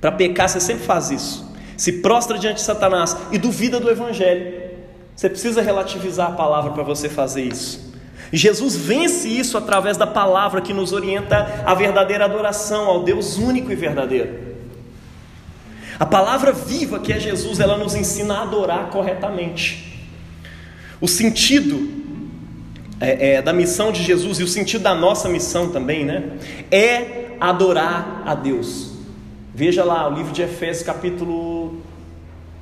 [0.00, 1.52] Para pecar, você sempre faz isso.
[1.76, 4.70] Se prostra diante de Satanás e duvida do Evangelho.
[5.14, 7.92] Você precisa relativizar a palavra para você fazer isso.
[8.32, 13.70] Jesus vence isso através da palavra que nos orienta à verdadeira adoração, ao Deus único
[13.70, 14.49] e verdadeiro.
[16.00, 20.02] A palavra viva que é Jesus, ela nos ensina a adorar corretamente.
[20.98, 21.90] O sentido
[22.98, 26.38] é, é, da missão de Jesus e o sentido da nossa missão também, né?
[26.70, 28.92] É adorar a Deus.
[29.54, 31.82] Veja lá o livro de Efésios, capítulo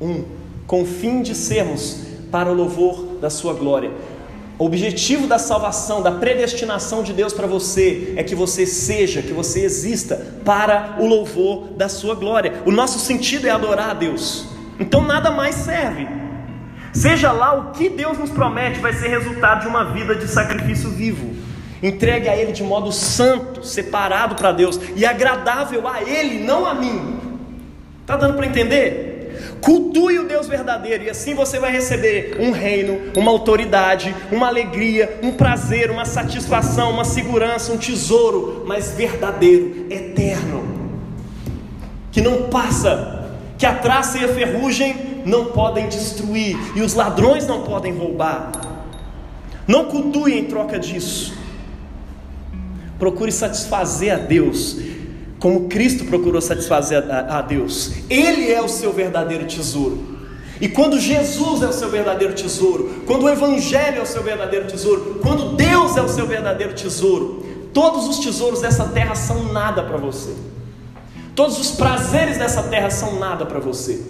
[0.01, 0.24] 1.
[0.66, 3.93] com o fim de sermos para o louvor da sua glória.
[4.59, 9.32] O objetivo da salvação, da predestinação de Deus para você é que você seja, que
[9.32, 12.54] você exista para o louvor da sua glória.
[12.66, 14.48] O nosso sentido é adorar a Deus.
[14.80, 16.09] Então nada mais serve.
[16.92, 20.90] Seja lá o que Deus nos promete, vai ser resultado de uma vida de sacrifício
[20.90, 21.36] vivo.
[21.80, 26.74] Entregue a Ele de modo santo, separado para Deus e agradável a Ele, não a
[26.74, 27.20] mim.
[28.00, 29.07] Está dando para entender?
[29.61, 35.18] Cultue o Deus verdadeiro, e assim você vai receber um reino, uma autoridade, uma alegria,
[35.22, 40.64] um prazer, uma satisfação, uma segurança, um tesouro, mas verdadeiro, eterno,
[42.12, 47.46] que não passa, que a traça e a ferrugem não podem destruir, e os ladrões
[47.46, 48.52] não podem roubar.
[49.66, 51.36] Não cultue em troca disso.
[52.98, 54.78] Procure satisfazer a Deus
[55.39, 57.93] como Cristo procurou satisfazer a, a, Deus.
[58.11, 60.18] Ele é o seu verdadeiro tesouro.
[60.61, 64.66] E quando Jesus é o seu verdadeiro tesouro, quando o Evangelho é o seu verdadeiro
[64.66, 69.84] tesouro, quando Deus é o seu verdadeiro tesouro, todos os tesouros dessa terra são nada
[69.84, 70.34] para você.
[71.36, 74.03] Todos os prazeres dessa terra são nada para você.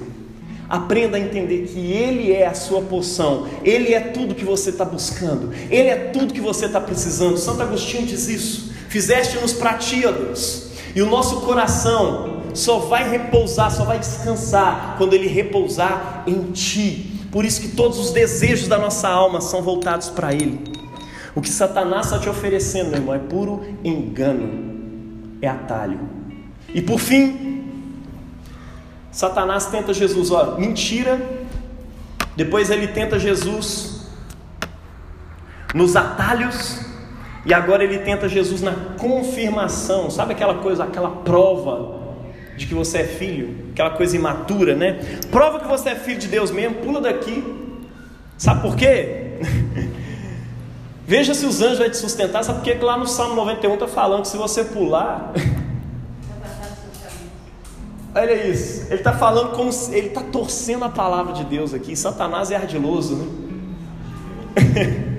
[0.66, 4.86] Aprenda a entender que Ele é a sua poção, Ele é tudo que você está
[4.86, 7.36] buscando, Ele é tudo que você está precisando.
[7.36, 10.67] Santo Agostinho diz isso: fizeste-nos para ti, ó Deus
[10.98, 17.28] e o nosso coração só vai repousar, só vai descansar quando ele repousar em Ti.
[17.30, 20.60] Por isso que todos os desejos da nossa alma são voltados para Ele.
[21.36, 26.00] O que Satanás está te oferecendo, meu irmão, é puro engano, é atalho.
[26.74, 27.62] E por fim,
[29.12, 31.20] Satanás tenta Jesus, ó, mentira.
[32.34, 34.00] Depois ele tenta Jesus
[35.72, 36.80] nos atalhos
[37.44, 41.98] e agora ele tenta Jesus na confirmação, sabe aquela coisa, aquela prova
[42.56, 44.94] de que você é filho, aquela coisa imatura, né?
[45.30, 47.44] Prova que você é filho de Deus mesmo, pula daqui.
[48.36, 49.38] Sabe por quê?
[51.06, 52.42] Veja se os anjos vão te sustentar.
[52.44, 52.74] Sabe por quê?
[52.74, 55.32] que lá no Salmo 91 está falando que se você pular.
[58.14, 61.94] Olha isso, ele está falando como se, ele está torcendo a palavra de Deus aqui.
[61.94, 63.26] Satanás é ardiloso, né?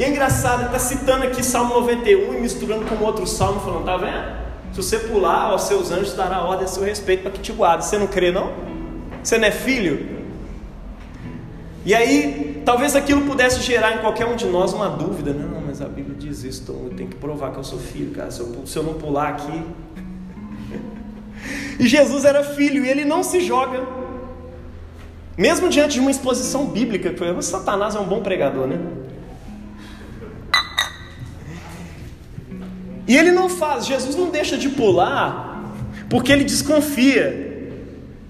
[0.00, 3.84] E é engraçado, ele está citando aqui Salmo 91 e misturando com outro salmo, falando:
[3.84, 4.40] tá vendo?
[4.72, 7.84] Se você pular, os seus anjos dará ordem a seu respeito para que te guarde.
[7.84, 8.50] Você não crê, não?
[9.22, 10.22] Você não é filho?
[11.84, 15.60] E aí, talvez aquilo pudesse gerar em qualquer um de nós uma dúvida: não, não
[15.60, 18.30] mas a Bíblia diz isso, então eu tenho que provar que eu sou filho, cara.
[18.30, 19.62] Se eu, se eu não pular aqui.
[21.78, 23.86] e Jesus era filho e ele não se joga.
[25.36, 28.78] Mesmo diante de uma exposição bíblica, Satanás é um bom pregador, né?
[33.10, 35.64] E ele não faz, Jesus não deixa de pular,
[36.08, 37.72] porque ele desconfia.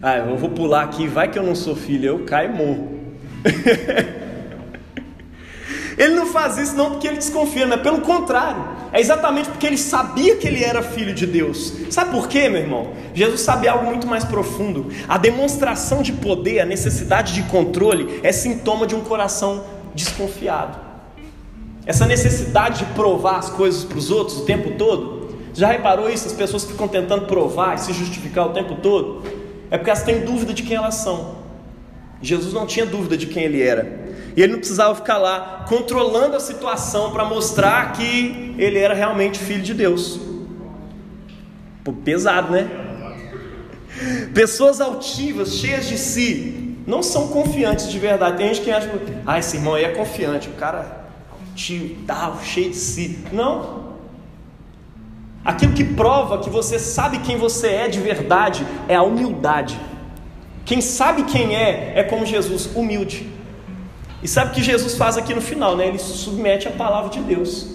[0.00, 2.98] Ah, eu vou pular aqui, vai que eu não sou filho, eu caio e morro.
[5.98, 9.76] ele não faz isso não porque ele desconfia, mas pelo contrário, é exatamente porque ele
[9.76, 11.74] sabia que ele era filho de Deus.
[11.90, 12.94] Sabe por quê, meu irmão?
[13.12, 14.90] Jesus sabia algo muito mais profundo.
[15.06, 19.62] A demonstração de poder, a necessidade de controle é sintoma de um coração
[19.94, 20.89] desconfiado.
[21.86, 25.30] Essa necessidade de provar as coisas para os outros o tempo todo.
[25.54, 26.26] Já reparou isso?
[26.26, 29.22] As pessoas ficam tentando provar e se justificar o tempo todo.
[29.70, 31.36] É porque elas têm dúvida de quem elas são.
[32.22, 34.10] Jesus não tinha dúvida de quem ele era.
[34.36, 39.38] E ele não precisava ficar lá controlando a situação para mostrar que ele era realmente
[39.38, 40.20] filho de Deus.
[41.82, 42.68] Pô, pesado, né?
[44.34, 48.36] Pessoas altivas, cheias de si, não são confiantes de verdade.
[48.36, 48.90] Tem gente que acha,
[49.26, 50.99] ah, esse irmão aí é confiante, o cara
[51.54, 53.24] te tal, cheio de si.
[53.32, 53.90] Não.
[55.44, 59.80] Aquilo que prova que você sabe quem você é de verdade é a humildade.
[60.64, 63.28] Quem sabe quem é, é como Jesus, humilde.
[64.22, 65.88] E sabe o que Jesus faz aqui no final, né?
[65.88, 67.68] Ele se submete à palavra de Deus.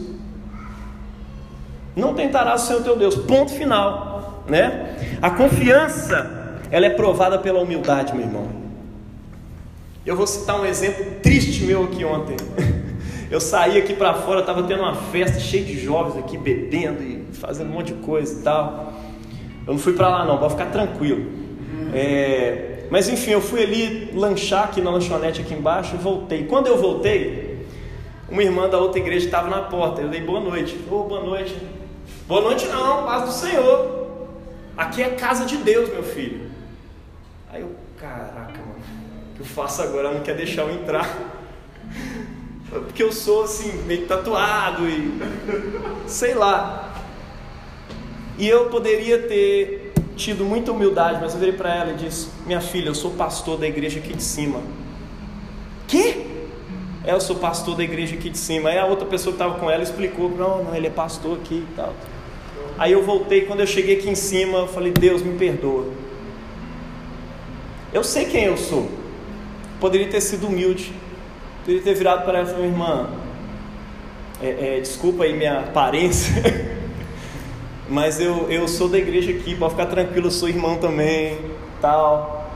[1.95, 3.15] Não tentarás o Senhor teu Deus.
[3.15, 5.17] Ponto final, né?
[5.21, 8.47] A confiança, ela é provada pela humildade, meu irmão.
[10.05, 12.37] Eu vou citar um exemplo triste meu aqui ontem.
[13.29, 17.25] Eu saí aqui para fora, estava tendo uma festa cheia de jovens aqui bebendo e
[17.33, 18.93] fazendo um monte de coisa e tal.
[19.65, 21.25] Eu não fui para lá não, pode ficar tranquilo.
[21.93, 26.45] É, mas enfim, eu fui ali lanchar aqui na lanchonete aqui embaixo e voltei.
[26.45, 27.65] Quando eu voltei,
[28.29, 30.01] uma irmã da outra igreja estava na porta.
[30.01, 30.77] Eu dei boa noite.
[30.89, 31.55] Ô, oh, boa noite.
[32.27, 34.07] Boa noite não, paz do Senhor.
[34.77, 36.49] Aqui é casa de Deus, meu filho.
[37.51, 38.79] Aí eu, caraca, mano,
[39.31, 40.07] o que eu faço agora?
[40.07, 41.34] Ela não quer deixar eu entrar.
[42.81, 45.19] Porque eu sou assim, meio tatuado e
[46.07, 46.93] sei lá.
[48.37, 52.61] E eu poderia ter tido muita humildade, mas eu virei para ela e disse: Minha
[52.61, 54.61] filha, eu sou pastor da igreja aqui de cima.
[55.87, 56.25] Que?
[57.05, 58.69] É, eu sou pastor da igreja aqui de cima.
[58.69, 61.65] Aí a outra pessoa que estava com ela explicou: Não, não, ele é pastor aqui
[61.69, 61.93] e tal.
[62.77, 65.85] Aí eu voltei, quando eu cheguei aqui em cima, eu falei: Deus, me perdoa.
[67.93, 68.89] Eu sei quem eu sou.
[69.79, 70.93] Poderia ter sido humilde.
[71.65, 73.09] Poderia ter virado para ela e falado: Irmã,
[74.39, 76.31] é, é, desculpa aí minha aparência.
[77.89, 81.39] mas eu, eu sou da igreja aqui, pode ficar tranquilo, eu sou irmão também,
[81.81, 82.51] tal.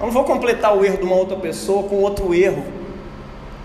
[0.00, 2.64] Eu não vou completar o erro de uma outra pessoa com outro erro.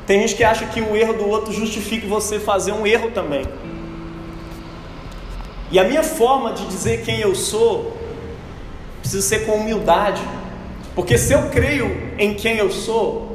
[0.05, 3.45] Tem gente que acha que o erro do outro justifica você fazer um erro também.
[5.71, 7.97] E a minha forma de dizer quem eu sou
[8.99, 10.21] precisa ser com humildade.
[10.93, 13.26] Porque se eu creio em quem eu sou,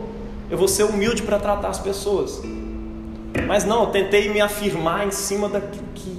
[0.53, 2.43] eu vou ser humilde para tratar as pessoas.
[3.47, 6.13] Mas não, eu tentei me afirmar em cima daquilo que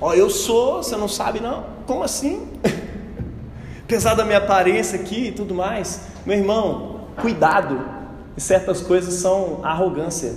[0.00, 1.64] Ó, eu sou, você não sabe não?
[1.86, 2.46] Como assim?
[3.82, 7.96] Apesar da minha aparência aqui e tudo mais, meu irmão, cuidado.
[8.36, 10.32] Certas coisas são arrogância.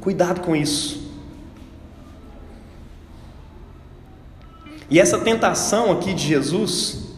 [0.00, 1.08] Cuidado com isso.
[4.90, 7.10] E essa tentação aqui de Jesus,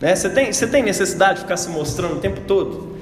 [0.00, 2.97] né, você, tem, você tem necessidade de ficar se mostrando o tempo todo?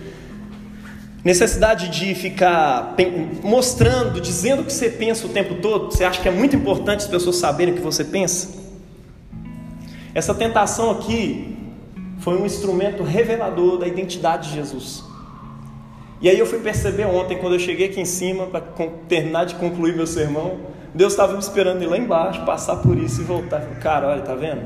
[1.26, 2.94] Necessidade de ficar
[3.42, 7.00] mostrando, dizendo o que você pensa o tempo todo, você acha que é muito importante
[7.00, 8.56] as pessoas saberem o que você pensa?
[10.14, 11.58] Essa tentação aqui
[12.20, 15.02] foi um instrumento revelador da identidade de Jesus.
[16.20, 18.60] E aí eu fui perceber ontem, quando eu cheguei aqui em cima, para
[19.08, 20.60] terminar de concluir meu sermão,
[20.94, 23.62] Deus estava me esperando ir lá embaixo, passar por isso e voltar.
[23.80, 24.62] Cara, olha, tá vendo?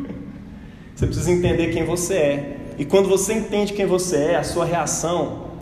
[0.96, 2.61] Você precisa entender quem você é.
[2.78, 5.52] E quando você entende quem você é, a sua reação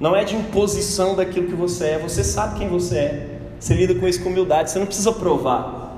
[0.00, 3.38] não é de imposição daquilo que você é, você sabe quem você é.
[3.60, 5.96] Você lida com isso com humildade, você não precisa provar.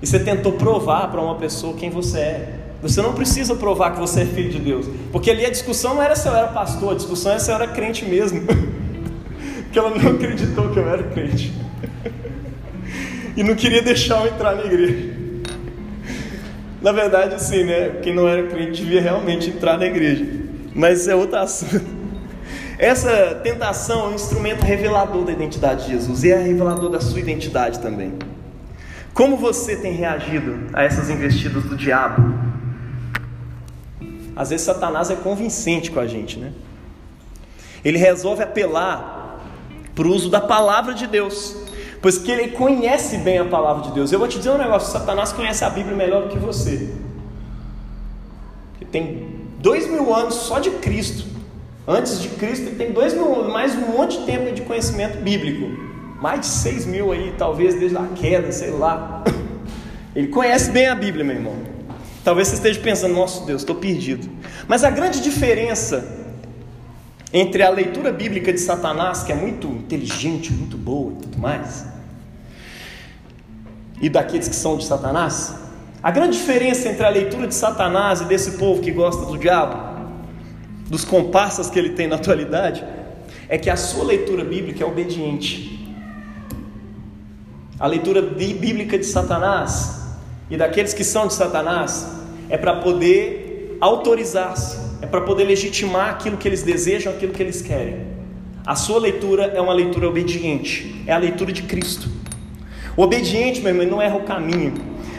[0.00, 2.60] E você tentou provar para uma pessoa quem você é.
[2.80, 4.86] Você não precisa provar que você é filho de Deus.
[5.12, 7.54] Porque ali a discussão não era se eu era pastor, a discussão é se eu
[7.54, 8.42] era crente mesmo.
[9.64, 11.52] Porque ela não acreditou que eu era crente.
[13.36, 15.13] E não queria deixar eu entrar na igreja.
[16.84, 17.98] Na verdade, sim, né?
[18.02, 20.26] Quem não era crente devia realmente entrar na igreja.
[20.74, 21.82] Mas é outro assunto.
[22.78, 27.18] Essa tentação é um instrumento revelador da identidade de Jesus e é revelador da sua
[27.18, 28.12] identidade também.
[29.14, 32.34] Como você tem reagido a essas investidas do diabo?
[34.36, 36.52] Às vezes Satanás é convincente com a gente, né?
[37.82, 39.40] Ele resolve apelar
[39.94, 41.63] para o uso da palavra de Deus
[42.04, 44.12] pois que ele conhece bem a palavra de Deus.
[44.12, 46.90] Eu vou te dizer um negócio: Satanás conhece a Bíblia melhor do que você.
[48.78, 49.26] Ele tem
[49.58, 51.26] dois mil anos só de Cristo.
[51.88, 55.66] Antes de Cristo, ele tem dois mil mais um monte de tempo de conhecimento bíblico.
[56.20, 59.24] Mais de seis mil aí, talvez desde a queda, sei lá.
[60.14, 61.54] Ele conhece bem a Bíblia, meu irmão.
[62.22, 64.28] Talvez você esteja pensando, nossa Deus, estou perdido.
[64.68, 66.06] Mas a grande diferença
[67.32, 71.93] entre a leitura bíblica de Satanás, que é muito inteligente, muito boa e tudo mais,
[74.00, 75.54] e daqueles que são de Satanás?
[76.02, 79.94] A grande diferença entre a leitura de Satanás e desse povo que gosta do diabo,
[80.88, 82.84] dos comparsas que ele tem na atualidade,
[83.48, 85.96] é que a sua leitura bíblica é obediente.
[87.78, 90.04] A leitura bíblica de Satanás
[90.50, 92.06] e daqueles que são de Satanás
[92.48, 97.62] é para poder autorizar-se, é para poder legitimar aquilo que eles desejam, aquilo que eles
[97.62, 98.06] querem.
[98.66, 102.08] A sua leitura é uma leitura obediente, é a leitura de Cristo.
[102.96, 104.74] O obediente, meu irmão, não erra o caminho.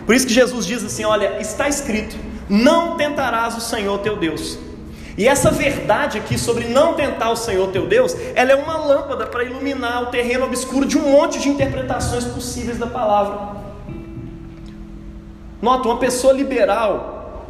[0.05, 2.15] Por isso que Jesus diz assim: olha, está escrito:
[2.49, 4.57] não tentarás o Senhor teu Deus.
[5.17, 9.25] E essa verdade aqui sobre não tentar o Senhor teu Deus, ela é uma lâmpada
[9.25, 13.55] para iluminar o terreno obscuro de um monte de interpretações possíveis da palavra.
[15.61, 17.45] Nota, uma pessoa liberal,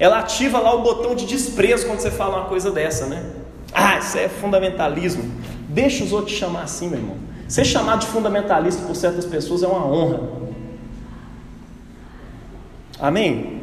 [0.00, 3.24] ela ativa lá o botão de desprezo quando você fala uma coisa dessa, né?
[3.72, 5.30] Ah, isso é fundamentalismo.
[5.68, 7.16] Deixa os outros chamar assim, meu irmão.
[7.48, 10.20] Ser chamado de fundamentalista por certas pessoas é uma honra.
[13.00, 13.58] Amém?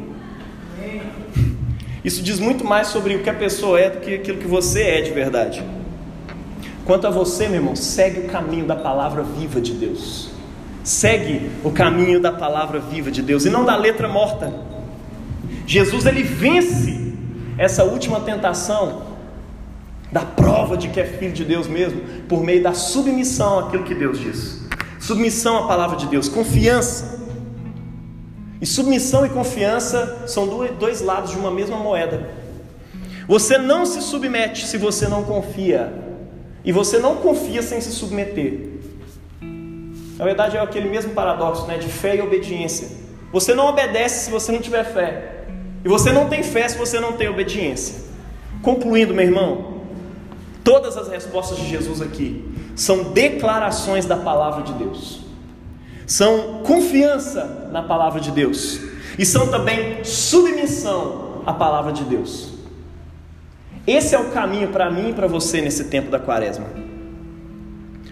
[2.04, 4.82] Isso diz muito mais sobre o que a pessoa é do que aquilo que você
[4.82, 5.62] é de verdade.
[6.84, 10.30] Quanto a você, meu irmão, segue o caminho da palavra viva de Deus.
[10.82, 14.52] Segue o caminho da palavra viva de Deus e não da letra morta.
[15.66, 17.12] Jesus ele vence
[17.58, 19.02] essa última tentação
[20.10, 23.94] da prova de que é filho de Deus mesmo, por meio da submissão àquilo que
[23.94, 24.60] Deus diz.
[25.00, 27.20] Submissão à palavra de Deus, confiança.
[28.60, 30.46] E submissão e confiança são
[30.78, 32.30] dois lados de uma mesma moeda.
[33.28, 35.92] Você não se submete se você não confia,
[36.64, 38.70] e você não confia sem se submeter.
[40.18, 42.88] Na verdade, é aquele mesmo paradoxo né, de fé e obediência.
[43.32, 45.44] Você não obedece se você não tiver fé.
[45.84, 48.06] E você não tem fé se você não tem obediência.
[48.62, 49.75] Concluindo, meu irmão,
[50.66, 52.44] todas as respostas de Jesus aqui
[52.74, 55.20] são declarações da palavra de Deus,
[56.04, 58.80] são confiança na palavra de Deus,
[59.16, 62.52] e são também submissão à palavra de Deus.
[63.86, 66.66] Esse é o caminho para mim e para você nesse tempo da quaresma.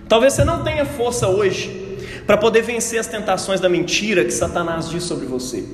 [0.09, 4.89] Talvez você não tenha força hoje para poder vencer as tentações da mentira que Satanás
[4.89, 5.67] diz sobre você.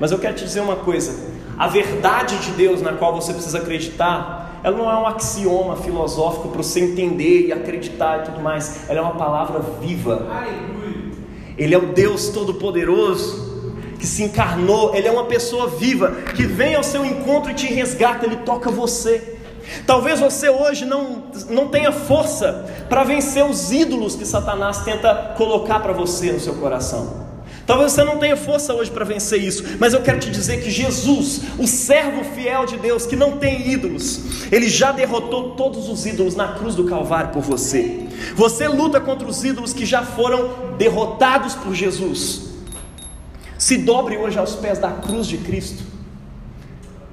[0.00, 1.14] Mas eu quero te dizer uma coisa:
[1.56, 6.48] a verdade de Deus na qual você precisa acreditar, ela não é um axioma filosófico
[6.48, 10.26] para você entender e acreditar e tudo mais, ela é uma palavra viva.
[11.58, 13.52] Ele é o Deus Todo-Poderoso
[13.98, 17.66] que se encarnou, ele é uma pessoa viva que vem ao seu encontro e te
[17.66, 19.36] resgata, ele toca você.
[19.86, 25.80] Talvez você hoje não, não tenha força para vencer os ídolos que Satanás tenta colocar
[25.80, 27.23] para você no seu coração.
[27.66, 30.70] Talvez você não tenha força hoje para vencer isso, mas eu quero te dizer que
[30.70, 36.04] Jesus, o servo fiel de Deus, que não tem ídolos, ele já derrotou todos os
[36.04, 38.00] ídolos na cruz do Calvário por você.
[38.34, 42.42] Você luta contra os ídolos que já foram derrotados por Jesus.
[43.56, 45.82] Se dobre hoje aos pés da cruz de Cristo.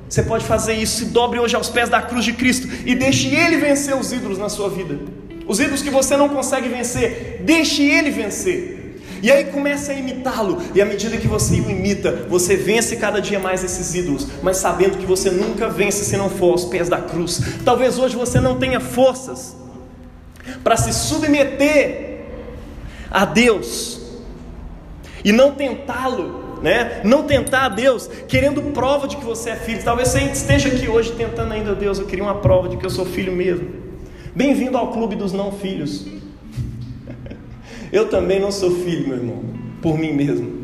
[0.10, 3.34] Você pode fazer isso, se dobre hoje aos pés da cruz de Cristo e deixe
[3.34, 5.00] Ele vencer os ídolos na sua vida.
[5.48, 8.81] Os ídolos que você não consegue vencer, deixe Ele vencer.
[9.22, 13.22] E aí comece a imitá-lo, e à medida que você o imita, você vence cada
[13.22, 16.90] dia mais esses ídolos, mas sabendo que você nunca vence se não for aos pés
[16.90, 17.40] da cruz.
[17.64, 19.56] Talvez hoje você não tenha forças
[20.64, 22.26] para se submeter
[23.12, 24.02] a Deus
[25.24, 27.02] e não tentá-lo né?
[27.04, 29.84] Não tentar a Deus querendo prova de que você é filho.
[29.84, 32.90] Talvez você esteja aqui hoje tentando ainda, Deus, eu queria uma prova de que eu
[32.90, 33.68] sou filho mesmo.
[34.36, 36.06] Bem-vindo ao clube dos não filhos.
[37.92, 39.44] Eu também não sou filho, meu irmão,
[39.82, 40.62] por mim mesmo.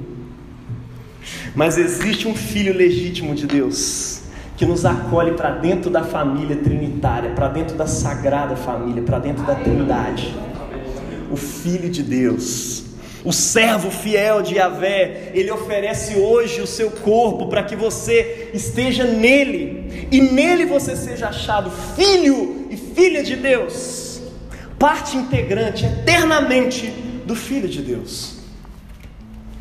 [1.55, 4.21] Mas existe um filho legítimo de Deus
[4.55, 9.45] que nos acolhe para dentro da família trinitária, para dentro da sagrada família, para dentro
[9.45, 10.35] da Trindade.
[11.29, 12.87] O Filho de Deus
[13.27, 19.03] o servo fiel de Yahvé, ele oferece hoje o seu corpo para que você esteja
[19.03, 24.21] nele e nele você seja achado filho e filha de Deus,
[24.79, 26.93] parte integrante eternamente
[27.27, 28.37] do Filho de Deus.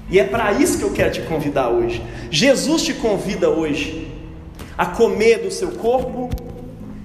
[0.09, 2.01] E é para isso que eu quero te convidar hoje.
[2.31, 4.11] Jesus te convida hoje
[4.79, 6.31] a comer do seu corpo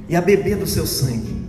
[0.08, 1.41] e a beber do seu sangue.